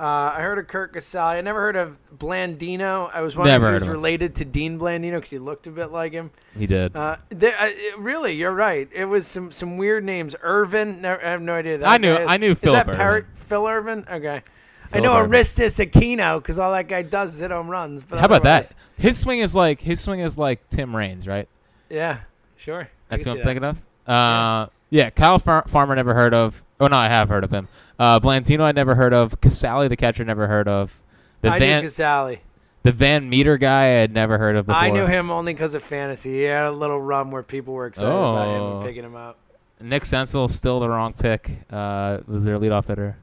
[0.00, 1.36] Uh, I heard of Curt Casali.
[1.36, 3.08] I never heard of Blandino.
[3.14, 5.70] I was wondering Never if he was related to Dean Blandino because he looked a
[5.70, 6.32] bit like him.
[6.58, 6.96] he did.
[6.96, 8.88] Uh, there, uh, it- really, you're right.
[8.92, 10.34] It was some some weird names.
[10.42, 11.02] Irvin.
[11.02, 11.78] No, I have no idea.
[11.78, 12.26] That I knew- is.
[12.28, 13.26] I knew Is that Parrot.
[13.34, 14.04] Phil Irvin?
[14.10, 14.42] Okay.
[14.92, 15.14] I know.
[15.14, 18.04] Aristides Aquino because all that guy does is hit home runs.
[18.04, 18.72] But How about that?
[18.98, 21.48] His swing is like his swing is like Tim Raines, right?
[21.90, 22.20] Yeah,
[22.56, 22.82] sure.
[22.82, 23.78] I That's what I'm thinking of.
[24.08, 25.10] Uh, yeah.
[25.10, 26.62] Kyle Far- Farmer never heard of.
[26.80, 27.68] Oh no, I have heard of him.
[27.98, 29.40] Uh, Blandino I never heard of.
[29.40, 31.00] Casali the catcher never heard of.
[31.42, 32.38] The I Van knew Casali.
[32.84, 34.80] The Van Meter guy I had never heard of before.
[34.80, 36.32] I knew him only because of fantasy.
[36.32, 38.74] He had a little run where people were excited about him Oh.
[38.78, 39.38] and picking him up.
[39.80, 41.48] Nick Senzel still the wrong pick.
[41.70, 43.16] Uh, was their leadoff hitter.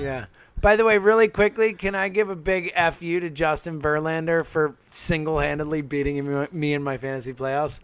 [0.00, 0.26] Yeah.
[0.64, 4.74] By the way, really quickly, can I give a big fu to Justin Verlander for
[4.90, 7.80] single-handedly beating me in my fantasy playoffs?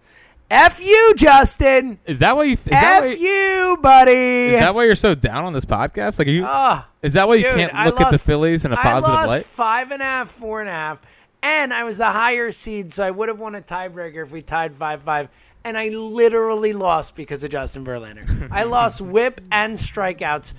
[0.51, 1.99] F you, Justin.
[2.07, 2.55] Is that why you?
[2.55, 4.55] Is that why, you, buddy.
[4.55, 6.19] is that why you're so down on this podcast?
[6.19, 6.45] Like, are you?
[6.47, 6.89] Ah.
[7.03, 9.13] is that why you dude, can't I look at the Phillies in a positive I
[9.13, 9.45] lost light?
[9.45, 11.03] five and a half, four and a half,
[11.43, 14.41] and I was the higher seed, so I would have won a tiebreaker if we
[14.41, 15.29] tied five five.
[15.65, 18.49] And I literally lost because of Justin Verlander.
[18.51, 20.55] I lost whip and strikeouts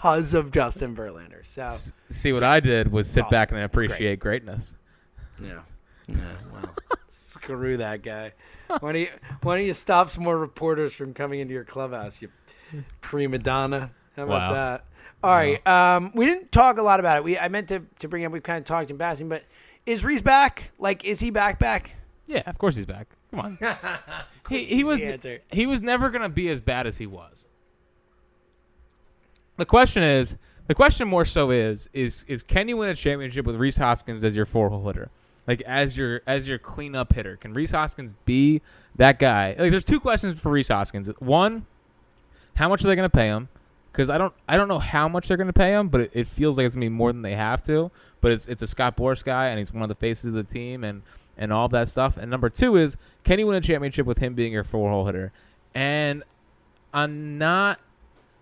[0.00, 1.44] because of Justin Verlander.
[1.44, 1.66] So
[2.10, 3.30] See, what I did was sit awesome.
[3.30, 3.86] back and It's great.
[3.90, 4.72] appreciate greatness.
[5.42, 5.60] yeah,
[6.08, 6.16] yeah.
[6.52, 6.74] Well,
[7.08, 8.32] screw that guy.
[8.68, 9.08] Why don't you
[9.42, 12.22] Why don't you stop some more reporters from coming into your clubhouse?
[12.22, 12.28] You
[13.00, 13.90] prima donna.
[14.16, 14.52] How about Wow.
[14.54, 14.84] that?
[15.22, 15.66] All right.
[15.66, 17.24] Um, we didn't talk a lot about it.
[17.24, 18.32] We I meant to to bring up.
[18.32, 19.42] We've kind of talked in passing, but
[19.86, 20.70] is Rhys back?
[20.78, 21.58] Like, is he back?
[21.58, 21.96] Back?
[22.26, 23.08] Yeah, of course he's back.
[23.32, 23.58] Come on.
[24.48, 25.00] he he was
[25.52, 27.44] he was never gonna be as bad as he was.
[29.60, 30.36] The question is,
[30.68, 34.24] the question more so is is is can you win a championship with Rhys Hoskins
[34.24, 35.10] as your four hole hitter,
[35.46, 37.36] like as your as your cleanup hitter?
[37.36, 38.62] Can Rhys Hoskins be
[38.96, 39.54] that guy?
[39.58, 41.08] Like, there's two questions for Rhys Hoskins.
[41.18, 41.66] One,
[42.54, 43.50] how much are they gonna pay him?
[43.92, 46.26] Because I don't I don't know how much they're gonna pay him, but it, it
[46.26, 47.90] feels like it's gonna be more than they have to.
[48.22, 50.42] But it's it's a Scott Boras guy, and he's one of the faces of the
[50.42, 51.02] team, and
[51.36, 52.16] and all that stuff.
[52.16, 55.04] And number two is can you win a championship with him being your four hole
[55.04, 55.32] hitter?
[55.74, 56.22] And
[56.94, 57.78] I'm not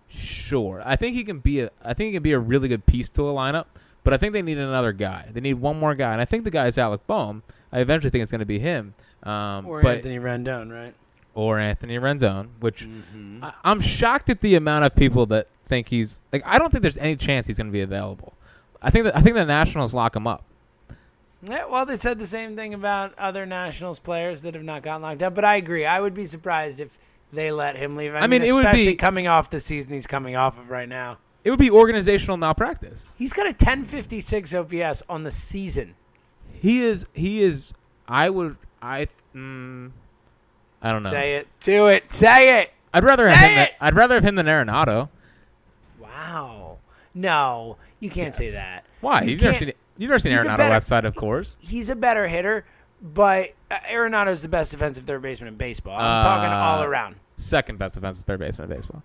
[0.09, 0.81] sure.
[0.85, 3.09] I think he can be a I think he can be a really good piece
[3.11, 3.65] to a lineup,
[4.03, 5.29] but I think they need another guy.
[5.31, 7.43] They need one more guy, and I think the guy is Alec Bohm.
[7.71, 10.93] I eventually think it's going to be him, um, Or but Anthony Rendon, right?
[11.35, 13.43] or Anthony Rendon, which Mm-hmm.
[13.43, 16.41] I, I'm shocked at the amount of people that think he's like.
[16.45, 18.33] I don't think there's any chance he's going to be available.
[18.81, 20.43] I think that I think the Nationals lock him up.
[21.41, 25.01] Yeah, well, they said the same thing about other Nationals players that have not gotten
[25.03, 25.85] locked up, but I agree.
[25.85, 26.97] I would be surprised if
[27.33, 28.13] they let him leave.
[28.15, 30.69] I, I mean, it would especially be- coming off the season he's coming off of
[30.69, 31.17] right now.
[31.43, 33.07] It would be organizational malpractice.
[33.17, 35.95] He's got a 1056 OPS on the season.
[36.53, 37.05] He is.
[37.13, 37.73] He is.
[38.07, 38.57] I would.
[38.81, 39.07] I.
[39.33, 39.91] Mm,
[40.81, 41.09] I don't know.
[41.09, 41.47] Say it.
[41.61, 42.11] Do it.
[42.11, 42.71] Say it.
[42.93, 43.55] I'd rather Say have him.
[43.55, 43.73] Than, it!
[43.79, 45.09] I'd rather have him than Arenado.
[45.99, 46.77] Wow.
[47.13, 48.53] No, you can't say Yes.
[48.53, 48.85] that.
[49.01, 49.21] Why?
[49.23, 49.73] You You've never can't- seen.
[49.97, 51.55] You've never seen He's a Arenado better- outside of course.
[51.59, 52.65] He's a better hitter,
[53.01, 55.97] but uh, is the best defensive third baseman in baseball.
[55.99, 57.15] I'm talking Uh, all around.
[57.35, 59.03] Second best defensive third baseman in baseball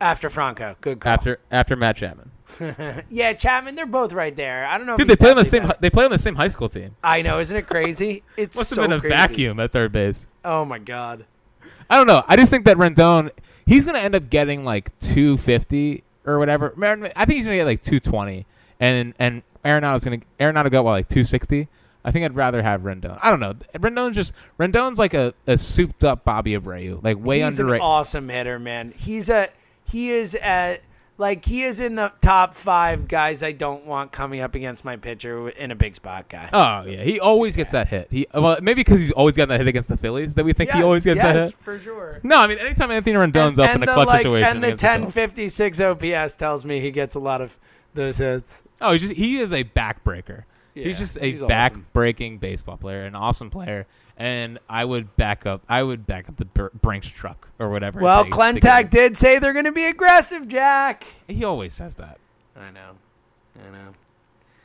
[0.00, 1.12] After Franco, good call.
[1.12, 2.30] after after Matt Chapman.
[3.10, 4.66] yeah, Chapman, they're both right there.
[4.66, 4.96] I don't know.
[4.96, 5.70] Dude, they play on the same.
[5.80, 6.94] They play on the same high school team.
[7.02, 8.22] I know, isn't it crazy?
[8.36, 9.14] It's Must so have been a crazy.
[9.16, 10.26] vacuum at third base.
[10.44, 11.24] Oh my god.
[11.90, 12.22] I don't know.
[12.28, 13.30] I just think that Rendon,
[13.66, 16.72] he's gonna end up getting like 250 or whatever.
[17.16, 18.46] I think he's gonna get like 220,
[18.80, 21.68] and and Arenado's gonna Arenado got what like 260.
[22.04, 23.18] I think I'd rather have Rendon.
[23.22, 23.54] I don't know.
[23.74, 27.82] Rendon's just Rendon's like a, a souped up Bobby Abreu, like way He's underrated.
[27.82, 28.92] an awesome hitter, man.
[28.96, 29.48] He's a
[29.84, 30.82] he is at
[31.16, 34.96] like he is in the top five guys I don't want coming up against my
[34.96, 36.50] pitcher in a big spot guy.
[36.52, 38.08] Oh yeah, he always gets that hit.
[38.10, 40.72] He well maybe because he's always gotten that hit against the Phillies that we think
[40.72, 41.54] he always gets yes, that hit.
[41.54, 42.20] for sure.
[42.22, 44.68] No, I mean anytime Anthony Rendon's up in a the, clutch like, situation and the
[44.68, 45.16] against the Phillies.
[45.16, 47.58] 1056 OPS tells me he gets a lot of
[47.94, 48.62] those hits.
[48.80, 50.44] Oh, he's just he is a backbreaker.
[50.74, 55.46] Yeah, he's just a he's back-breaking baseball player, an awesome player, and I would back
[55.46, 55.62] up.
[55.68, 58.00] I would back up the Br- Brinks truck or whatever.
[58.00, 61.04] Well, takes Klentak did say they're going to be aggressive, Jack.
[61.28, 62.18] He always says that.
[62.56, 62.90] I know.
[63.56, 63.94] I know.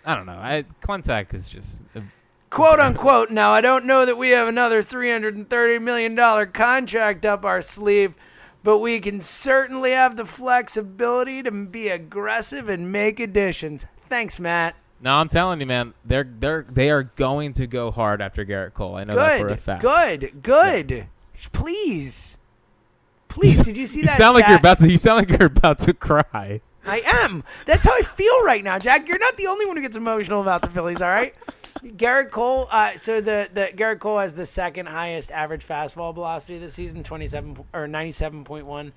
[0.06, 0.34] I don't know.
[0.34, 1.84] I Klentak is just.
[1.96, 2.02] uh,
[2.50, 3.30] quote unquote.
[3.30, 6.16] Now, I don't know that we have another $330 million
[6.52, 8.16] contract up our sleeve,
[8.64, 13.86] but we can certainly have the flexibility to be aggressive and make additions.
[14.08, 14.76] Thanks, Matt.
[15.02, 15.94] No, I'm telling you, man.
[16.04, 18.96] They're they're they are going to go hard after Gerrit Cole.
[18.96, 19.60] I know that for a Good.
[19.62, 19.82] fact.
[19.82, 20.44] Good.
[20.44, 21.08] Good.
[21.54, 22.38] Please.
[23.28, 24.18] Please, did you see You that?
[24.18, 24.90] sound like you're about to.
[24.92, 26.62] You sound like you're about to cry.
[26.86, 27.44] I am.
[27.66, 29.08] That's how I feel right now, Jack.
[29.08, 31.02] You're not the only one who gets emotional about the Phillies.
[31.02, 31.36] All right.
[31.84, 32.68] Gerrit Cole.
[32.72, 37.04] Uh, so the the Gerrit Cole has the second highest average fastball velocity this season,
[37.04, 38.92] twenty seven or ninety seven point one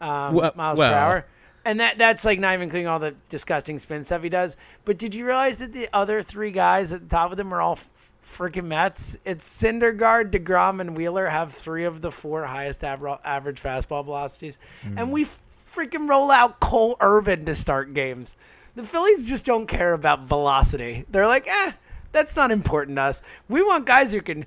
[0.00, 0.92] um, Well- miles well.
[0.92, 1.26] per hour.
[1.66, 4.56] And that that's like not even including all the disgusting spin stuff he does.
[4.84, 7.60] But did you realize that the other three guys at the top of them are
[7.60, 7.88] all f-
[8.24, 9.18] freaking Mets?
[9.24, 14.60] It's Syndergaard, deGrom, and Wheeler have three of the four highest aver- average fastball velocities,
[14.96, 18.36] and we freaking roll out Cole Irvin to start games.
[18.76, 21.04] The Phillies just don't care about velocity.
[21.10, 21.72] They're like, eh,
[22.12, 23.22] that's not important to us.
[23.48, 24.46] We want guys who can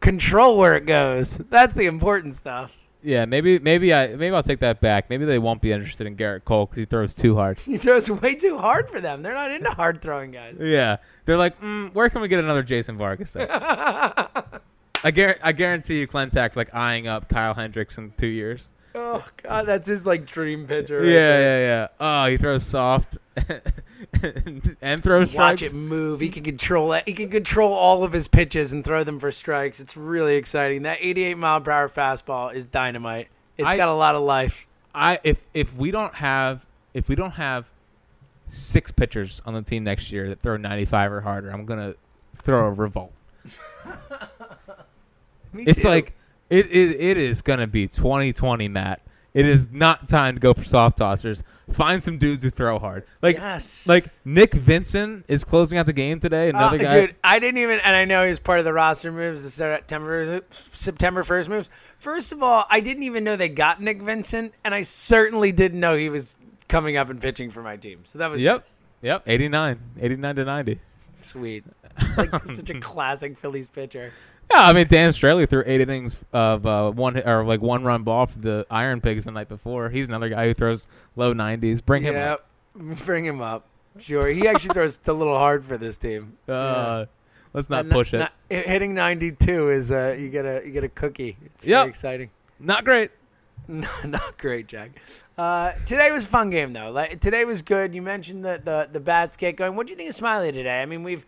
[0.00, 1.38] control where it goes.
[1.38, 2.76] That's the important stuff.
[3.02, 5.10] Yeah, maybe maybe I maybe I'll take that back.
[5.10, 7.58] Maybe they won't be interested in Gerrit Cole because he throws too hard.
[7.64, 9.22] He throws way too hard for them.
[9.22, 10.56] They're not into hard throwing guys.
[10.60, 13.36] Yeah, they're like, mm, where can we get another Jason Vargas?
[15.04, 18.68] I, guar- I guarantee you, Klentak's like eyeing up Kyle Hendricks in two years.
[18.94, 21.00] Oh god, that's his like dream pitcher.
[21.00, 21.60] right yeah, there.
[21.60, 21.88] yeah, yeah.
[21.98, 23.18] Oh, he throws soft
[24.82, 26.20] and throws Watch it move.
[26.20, 27.04] He can control it.
[27.06, 29.80] He can control all of his pitches and throw them for strikes.
[29.80, 30.82] It's really exciting.
[30.82, 33.28] That 88 mile per hour fastball is dynamite.
[33.58, 34.66] It's I- got a lot of life.
[34.94, 37.70] I if if we don't have if we don't have
[38.44, 41.94] six pitchers on the team next year that throw 95 or harder, I'm gonna
[42.42, 43.12] throw a revolt.
[45.52, 45.88] Me It's too.
[45.88, 46.14] like
[46.50, 49.00] it, it it is gonna be 2020, Matt.
[49.34, 51.42] It is not time to go for soft tossers.
[51.70, 53.04] Find some dudes who throw hard.
[53.22, 56.50] Like yes, like Nick Vincent is closing out the game today.
[56.50, 57.00] Another Uh, guy.
[57.06, 59.48] Dude, I didn't even, and I know he was part of the roster moves, the
[59.50, 61.70] September September first moves.
[61.98, 65.80] First of all, I didn't even know they got Nick Vincent, and I certainly didn't
[65.80, 66.36] know he was
[66.68, 68.00] coming up and pitching for my team.
[68.04, 68.66] So that was Yep.
[69.00, 69.22] Yep.
[69.26, 69.78] 89.
[70.00, 70.80] 89 to 90.
[71.22, 71.64] sweet.
[71.98, 74.12] It's like such a classic Phillies pitcher.
[74.54, 78.02] Yeah, I mean Dan Straily threw eight innings of uh, one or like one run
[78.02, 79.88] ball for the Iron Pigs the night before.
[79.90, 80.86] He's another guy who throws
[81.16, 81.84] low 90s.
[81.84, 82.46] Bring him yeah, up.
[83.06, 83.66] bring him up.
[83.98, 86.36] Sure, he actually throws a little hard for this team.
[86.48, 87.06] Uh,
[87.54, 88.30] Let's not And push it.
[88.48, 91.36] hitting 92 is uh, you get a you get a cookie.
[91.44, 91.80] It's Yep.
[91.80, 92.30] very exciting.
[92.58, 93.10] not great.
[93.68, 94.90] No, not great, Jack.
[95.38, 96.90] Uh, today was a fun game though.
[96.90, 97.94] Like today was good.
[97.94, 99.76] You mentioned the the the bats get going.
[99.76, 100.82] What do you think of Smyly today?
[100.82, 101.24] I mean, we've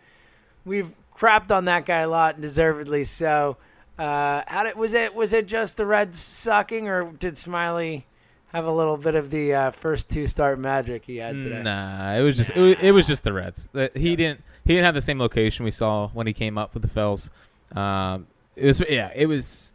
[0.65, 3.57] we've crapped on that guy a lot, and deservedly so.
[3.97, 5.15] Uh, how did was it?
[5.15, 8.03] Was it just the Reds sucking, or did Smyly
[8.51, 11.61] have a little bit of the uh, first two start magic he had today?
[11.63, 13.69] Nah, it was just it was, it was just the Reds.
[13.73, 16.73] That- He didn't he didn't have the same location we saw when he came up
[16.73, 17.29] with the Phils.
[17.77, 19.71] Um, it was yeah, it was.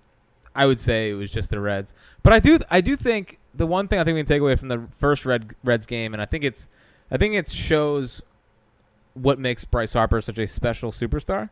[0.55, 3.66] I would say it was just the Reds, but I do I do think the
[3.66, 6.20] one thing I think we can take away from the first Red Reds game, and
[6.20, 6.68] I think it's
[7.11, 8.20] I think it shows
[9.14, 11.51] what makes Bryce Harper such a special superstar,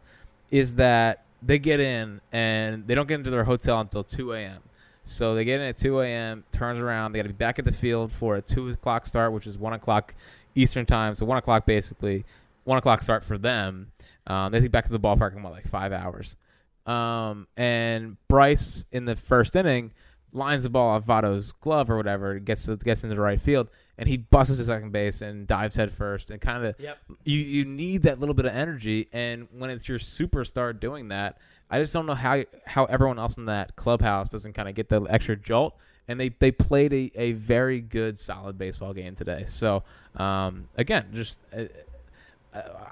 [0.50, 4.62] is that they get in and they don't get into their hotel until two a.m.
[5.08, 7.12] So they get in at 2 a.m., turns around.
[7.12, 9.56] They got to be back at the field for a 2 o'clock start, which is
[9.56, 10.14] 1 o'clock
[10.54, 11.14] Eastern time.
[11.14, 12.26] So 1 o'clock basically,
[12.64, 13.90] 1 o'clock start for them.
[14.26, 16.36] Um, they get back to the ballpark in what, like five hours.
[16.84, 19.92] Um, and Bryce in the first inning
[20.34, 23.68] lines the ball off Votto's glove or whatever, gets gets into the right field,
[23.98, 26.98] and he busts to second base and dives head first and kind of Yep.
[27.24, 31.36] you you need that little bit of energy and when it's your superstar doing that
[31.70, 34.88] i just don't know how how everyone else in that clubhouse doesn't kind of get
[34.88, 35.74] the extra jolt
[36.06, 39.82] and they they played a, a very good solid baseball game today so
[40.16, 41.64] um again just uh,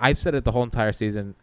[0.01, 1.35] i've said it the whole entire season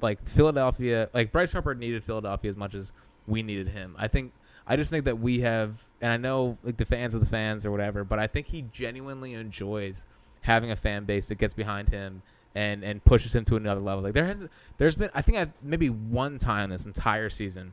[0.00, 2.92] like philadelphia like bryce harper needed philadelphia as much as
[3.26, 4.32] we needed him i think
[4.66, 7.66] i just think that we have and i know like the fans of the fans
[7.66, 10.06] or whatever but i think he genuinely enjoys
[10.42, 12.22] having a fan base that gets behind him
[12.54, 14.02] and and pushes him to another level.
[14.02, 17.72] Like there has there's been I think I've maybe one time this entire season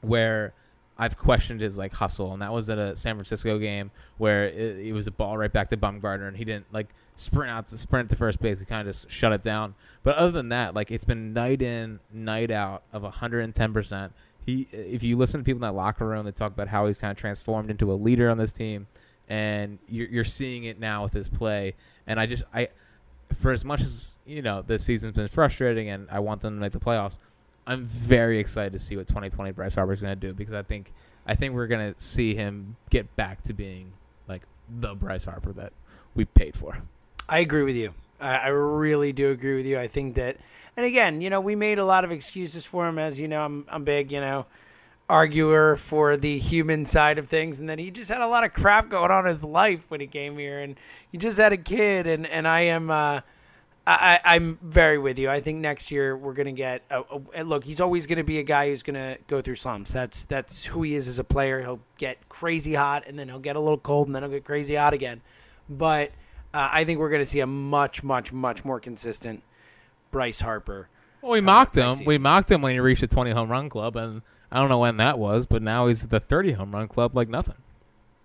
[0.00, 0.52] where
[0.98, 4.78] I've questioned his like hustle, and that was at a San Francisco game where it,
[4.78, 7.78] it was a ball right back to Bumgarner, and he didn't like sprint out to
[7.78, 8.60] sprint to first base.
[8.60, 9.74] He kind of just shut it down.
[10.02, 14.12] But other than that, like it's been night in, night out of 110 percent.
[14.44, 16.98] He, if you listen to people in that locker room, they talk about how he's
[16.98, 18.86] kind of transformed into a leader on this team,
[19.28, 21.74] and you're, you're seeing it now with his play.
[22.06, 22.68] And I just, I,
[23.32, 26.60] for as much as you know, this season's been frustrating, and I want them to
[26.60, 27.18] make the playoffs.
[27.66, 30.92] I'm very excited to see what 2020 Bryce Harper's going to do because I think
[31.26, 33.92] I think we're going to see him get back to being
[34.28, 35.72] like the Bryce Harper that
[36.14, 36.78] we paid for.
[37.28, 37.94] I agree with you.
[38.22, 39.78] I, I really do agree with you.
[39.78, 40.36] I think that,
[40.76, 42.98] and again, you know, we made a lot of excuses for him.
[42.98, 44.46] As you know, I'm I'm big, you know,
[45.08, 48.52] arguer for the human side of things, and that he just had a lot of
[48.52, 50.78] crap going on in his life when he came here, and
[51.10, 52.90] he just had a kid, and and I am.
[52.90, 53.20] Uh,
[53.84, 55.28] I, I'm very with you.
[55.28, 56.82] I think next year we're gonna get.
[56.88, 57.02] A,
[57.34, 59.92] a, look, he's always gonna be a guy who's gonna go through slumps.
[59.92, 61.60] That's that's who he is as a player.
[61.60, 64.44] He'll get crazy hot, and then he'll get a little cold, and then he'll get
[64.44, 65.20] crazy hot again.
[65.68, 66.12] But
[66.54, 69.42] uh, I think we're gonna see a much, much, much more consistent
[70.10, 70.88] Bryce Harper.
[71.20, 71.92] Well, we mocked him.
[71.92, 72.06] season.
[72.06, 74.78] We mocked him when he reached the 20 home run club, and I don't know
[74.78, 77.54] when that was, but now he's the 30 home run club like nothing.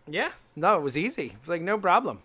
[0.08, 1.28] Yeah, no, it was easy.
[1.28, 2.22] It was like no problem.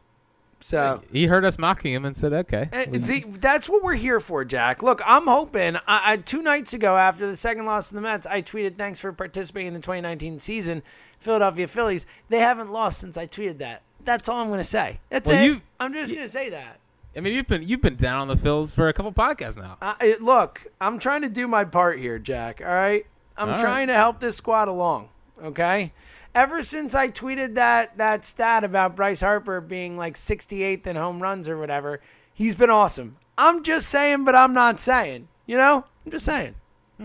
[0.60, 1.02] So.
[1.10, 4.20] He heard us mocking him and said, "Okay." And Uh, see, that's what we're here
[4.20, 4.80] for, Jack.
[4.80, 5.74] Look, I'm hoping.
[5.88, 9.00] I, I two nights ago, after the second loss to the Mets, I tweeted, "Thanks
[9.00, 10.84] for participating in the 2019 season,
[11.18, 13.82] Philadelphia Phillies." They haven't lost since I tweeted that.
[14.04, 14.98] That's all I'm going to say.
[15.10, 15.46] That's Well, it.
[15.46, 16.78] you- I'm just going to say that.
[17.16, 19.76] I mean, you've been you've been down on the Phils for a couple podcasts now.
[19.82, 22.60] Uh, it- look, I'm trying to do my part here, Jack.
[22.62, 23.04] All right,
[23.36, 23.60] I'm All right.
[23.60, 25.10] trying to help this squad along.
[25.42, 25.92] Okay,
[26.34, 31.20] ever since I tweeted that that stat about Bryce Harper being like 68th in home
[31.22, 32.00] runs or whatever,
[32.32, 33.16] he's been awesome.
[33.36, 35.28] I'm just saying, but I'm not saying.
[35.46, 36.54] You know, I'm just saying.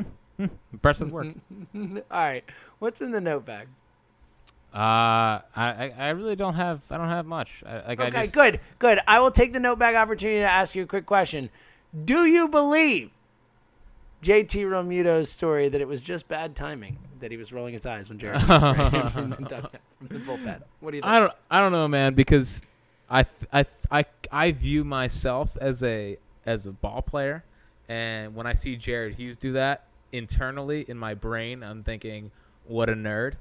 [0.72, 1.28] Impressive work.
[1.76, 2.44] All right,
[2.80, 3.68] what's in the note bag?
[4.74, 7.64] Uh, I, I I really don't have I don't have much.
[7.66, 9.00] I, like I Okay, just, good, good.
[9.08, 11.50] I will take the note bag opportunity to ask you a quick question.
[12.06, 13.10] Do you believe
[14.24, 18.10] JT Realmuto's story that it was just bad timing that he was rolling his eyes
[18.10, 20.62] when Jared ran from the, from the bullpen?
[20.80, 21.06] What do you think?
[21.06, 22.62] I don't I don't know, man, because
[23.10, 27.44] I I I I view myself as a as a ball player,
[27.88, 32.32] and when I see Jared Hughes do that internally in my brain, I'm thinking,
[32.66, 33.34] what a nerd,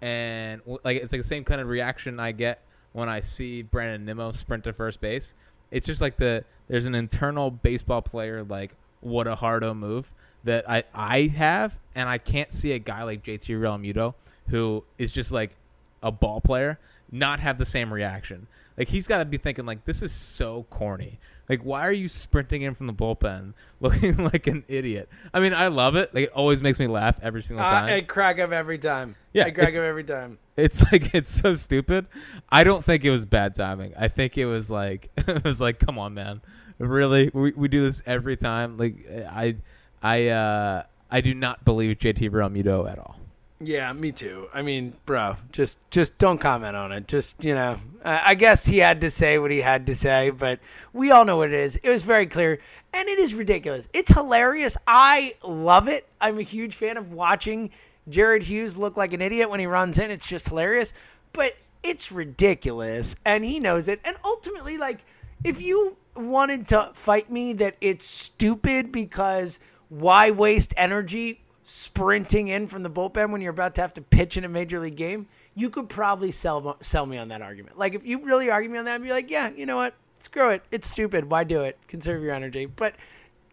[0.00, 4.04] and like it's like the same kind of reaction I get when I see Brandon
[4.04, 5.34] Nimmo sprint to first base.
[5.70, 10.12] It's just like the there's an internal baseball player like what a hardo move
[10.44, 14.14] that I I have, and I can't see a guy like JT Realmuto
[14.48, 15.56] who is just like
[16.02, 16.78] a ball player
[17.10, 18.46] not have the same reaction.
[18.76, 21.18] Like he's got to be thinking like this is so corny.
[21.48, 25.08] Like why are you sprinting in from the bullpen looking like an idiot?
[25.32, 26.14] I mean, I love it.
[26.14, 27.84] Like it always makes me laugh every single time.
[27.84, 29.16] I, I crack up every time.
[29.32, 30.38] Yeah, I crack up every time.
[30.56, 32.06] it's like it's so stupid.
[32.48, 33.94] I don't think it was bad timing.
[33.98, 36.40] I think it was like it was like come on man.
[36.78, 37.30] Really?
[37.32, 38.76] We we do this every time.
[38.76, 38.96] Like
[39.30, 39.56] I
[40.02, 43.16] I uh I do not believe JT Realmuto at all.
[43.58, 44.48] Yeah, me too.
[44.52, 47.08] I mean, bro, just just don't comment on it.
[47.08, 50.28] Just you know, I I guess he had to say what he had to say,
[50.30, 50.60] but
[50.92, 51.76] we all know what it is.
[51.76, 52.58] It was very clear,
[52.92, 53.88] and it is ridiculous.
[53.94, 54.76] It's hilarious.
[54.86, 56.06] I love it.
[56.20, 57.70] I'm a huge fan of watching
[58.08, 60.10] Jared Hughes look like an idiot when he runs in.
[60.10, 60.92] It's just hilarious,
[61.32, 64.00] but it's ridiculous, and he knows it.
[64.04, 64.98] And ultimately, like,
[65.44, 72.68] if you wanted to fight me that it's stupid because why waste energy sprinting in
[72.68, 75.26] from the bullpen when you're about to have to pitch in a major league game,
[75.56, 77.76] you could probably sell sell me on that argument.
[77.76, 79.94] Like if you really argue me on that, I'd be like, yeah, you know what?
[80.20, 80.62] Screw it.
[80.70, 81.28] It's stupid.
[81.28, 81.76] Why do it?
[81.88, 82.66] Conserve your energy.
[82.66, 82.94] But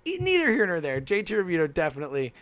[0.05, 1.01] neither here nor there.
[1.01, 2.35] JT Realmuto definitely,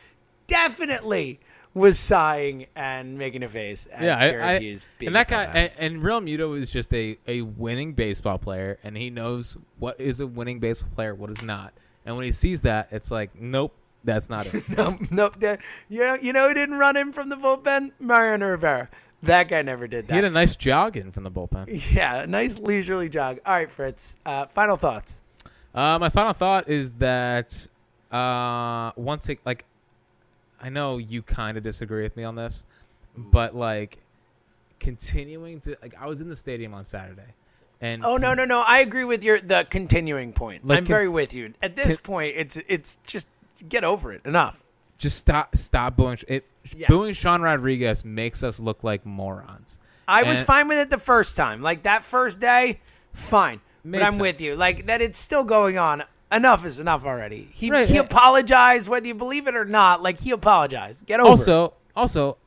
[0.47, 1.39] definitely
[1.74, 3.88] was sighing and making a face.
[3.93, 7.93] At Yeah, I, I, and that guy and, and Realmuto is just a, a winning
[7.93, 11.72] baseball player, and he knows what is a winning baseball player, what is not.
[12.05, 14.67] And when he sees that, it's like, nope, that's not it.
[14.77, 17.91] no, no, that- you know, you know, who didn't run in from the bullpen.
[17.99, 18.89] Mariano Rivera.
[19.23, 20.13] That guy never did that.
[20.13, 21.93] he had a nice jog in from the bullpen.
[21.93, 23.39] yeah, a nice leisurely jog.
[23.45, 24.17] All right, Fritz.
[24.25, 25.21] Uh, final thoughts.
[25.75, 27.67] Uh, my final thought is that
[28.11, 29.65] uh, once it like,
[30.59, 32.63] I know you kind of disagree with me on this,
[33.15, 33.99] but like,
[34.79, 37.35] continuing to like, I was in the stadium on Saturday,
[37.79, 38.63] and Oh no, no, no!
[38.67, 40.65] I agree with your the continuing point.
[40.67, 41.53] Like, I'm very with you.
[41.61, 43.27] At this point, it's it's just
[43.68, 44.26] get over it.
[44.26, 44.62] Enough.
[44.97, 46.45] just stop stop booing it.
[46.76, 46.89] Yes.
[46.89, 49.78] Booing Sean Rodriguez makes us look like morons.
[50.07, 51.62] I was fine with it the first time.
[51.62, 52.82] Like that first day,
[53.14, 53.62] fine.
[53.84, 54.55] But I'm with you.
[54.55, 56.03] Like that, it's still going on.
[56.32, 57.49] Enough is enough already.
[57.51, 60.01] He Right, he apologized, whether you believe it or not.
[60.01, 61.05] Like he apologized.
[61.05, 61.32] Get over it.
[61.32, 62.38] also also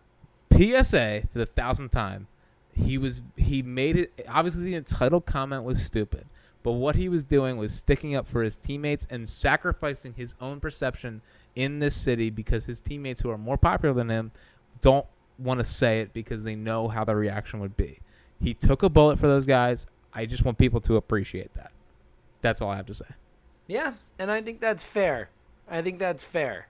[0.52, 2.28] PSA for the thousandth time.
[2.72, 6.26] He was he made it obviously the entitled comment was stupid.
[6.64, 10.58] But what he was doing was sticking up for his teammates and sacrificing his own
[10.58, 11.20] perception
[11.54, 14.32] in this city because his teammates who are more popular than him
[14.80, 15.06] don't
[15.38, 18.00] want to say it because they know how the reaction would be.
[18.40, 19.86] He took a bullet for those guys.
[20.14, 21.70] I just want people to appreciate that.
[22.40, 23.06] That's all I have to say.
[23.66, 25.28] Yeah, and I think that's fair.
[25.68, 26.68] I think that's fair.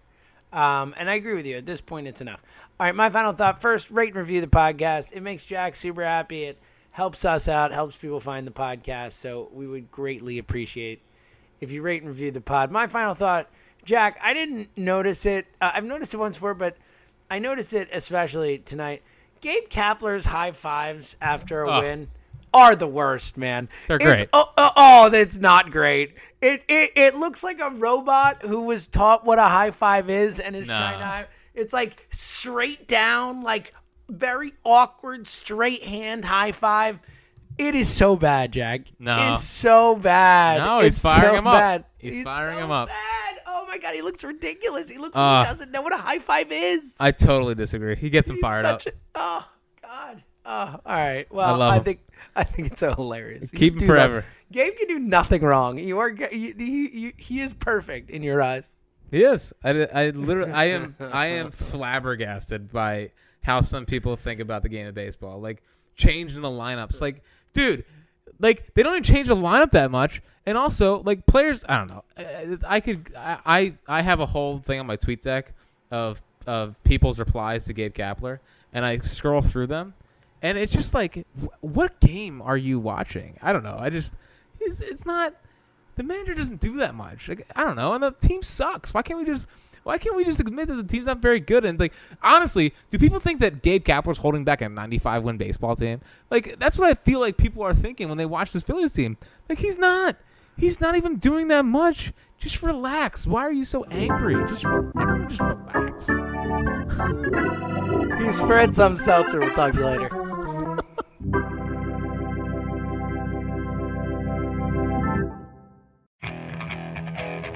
[0.53, 1.57] Um, and I agree with you.
[1.57, 2.43] At this point, it's enough.
[2.81, 3.61] All right, my final thought.
[3.61, 5.13] First, rate and review the podcast.
[5.13, 6.45] It makes Jack super happy.
[6.45, 6.59] It
[6.95, 9.13] helps us out, helps people find the podcast.
[9.13, 11.03] So we would greatly appreciate
[11.61, 12.71] if you rate and review the pod.
[12.71, 13.51] My final thought,
[13.85, 15.47] Jack, I didn't notice it.
[15.61, 16.77] Uh, I've noticed it once before, but
[17.31, 19.03] I noticed it especially tonight.
[19.41, 21.81] Gabe Kapler's high fives after a Oh.
[21.81, 22.09] win
[22.53, 23.69] are the worst, man.
[23.89, 24.29] They're It's- great.
[24.33, 26.15] oh, oh, oh, that's not great.
[26.41, 30.39] It, it it looks like a robot who was taught what a high five is
[30.39, 30.77] and is No.
[30.77, 31.29] trying to.
[31.55, 33.75] It's like straight down, like
[34.09, 37.01] very awkward straight hand high five.
[37.57, 38.81] It is so bad, Jack.
[38.99, 39.35] No.
[39.35, 40.59] it's so bad.
[40.59, 41.55] No, he's It's firing so him up.
[41.55, 41.85] bad.
[41.99, 42.89] He's It's firing so him up.
[42.89, 43.39] Bad.
[43.47, 44.89] Oh my god, he looks ridiculous.
[44.89, 46.97] He looks Uh, like he doesn't know what a high five is.
[46.99, 47.95] I totally disagree.
[47.97, 48.83] He gets him He's fired up.
[48.87, 49.49] a- oh
[49.83, 50.23] God.
[50.47, 51.27] Oh, all right.
[51.33, 51.85] Well, I, him.
[51.85, 52.01] think
[52.37, 53.51] I think it's so hilarious.
[53.53, 54.15] Keep him forever.
[54.17, 55.79] love- Gabe can do nothing wrong.
[55.79, 58.77] You are you, he, he is perfect in your eyes.
[59.11, 59.53] He is.
[59.63, 63.13] I, I literally, I am, I am flabbergasted by
[63.45, 65.41] how some people think about the game of baseball.
[65.41, 65.63] Like
[65.95, 67.01] changing the lineups.
[67.01, 67.23] Like,
[67.53, 67.85] dude,
[68.41, 70.21] like they don't even change the lineup that much.
[70.47, 72.05] And also, like players, I don't know.
[72.19, 75.45] I, I could, I, I, I have a whole thing on my TweetDeck
[75.91, 78.41] of of people's replies to Gabe Kapler,
[78.73, 79.95] and I scroll through them,
[80.43, 83.39] and it's just like, wh- what game are you watching?
[83.41, 83.79] I don't know.
[83.79, 84.15] I just,
[84.61, 85.35] it's, it's not.
[85.97, 87.29] The manager doesn't do that much.
[87.29, 88.93] Like, I don't know, and the team sucks.
[88.93, 89.47] Why can't we just?
[89.85, 91.65] Why can't we just admit that the team's not very good?
[91.65, 95.77] And like, honestly, do people think that Gabe Kapler's holding back a 95 win baseball
[95.77, 96.01] team?
[96.31, 99.17] Like, that's what I feel like people are thinking when they watch this Phillies team.
[99.49, 100.17] Like, he's not.
[100.57, 102.13] He's not even doing that much.
[102.39, 103.27] Just relax.
[103.27, 104.35] Why are you so angry?
[104.49, 106.07] Just everyone, just relax.
[108.25, 109.41] He's Fred some seltzer.
[109.41, 110.11] We'll talk to you later.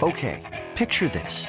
[0.02, 1.48] Okay, picture this.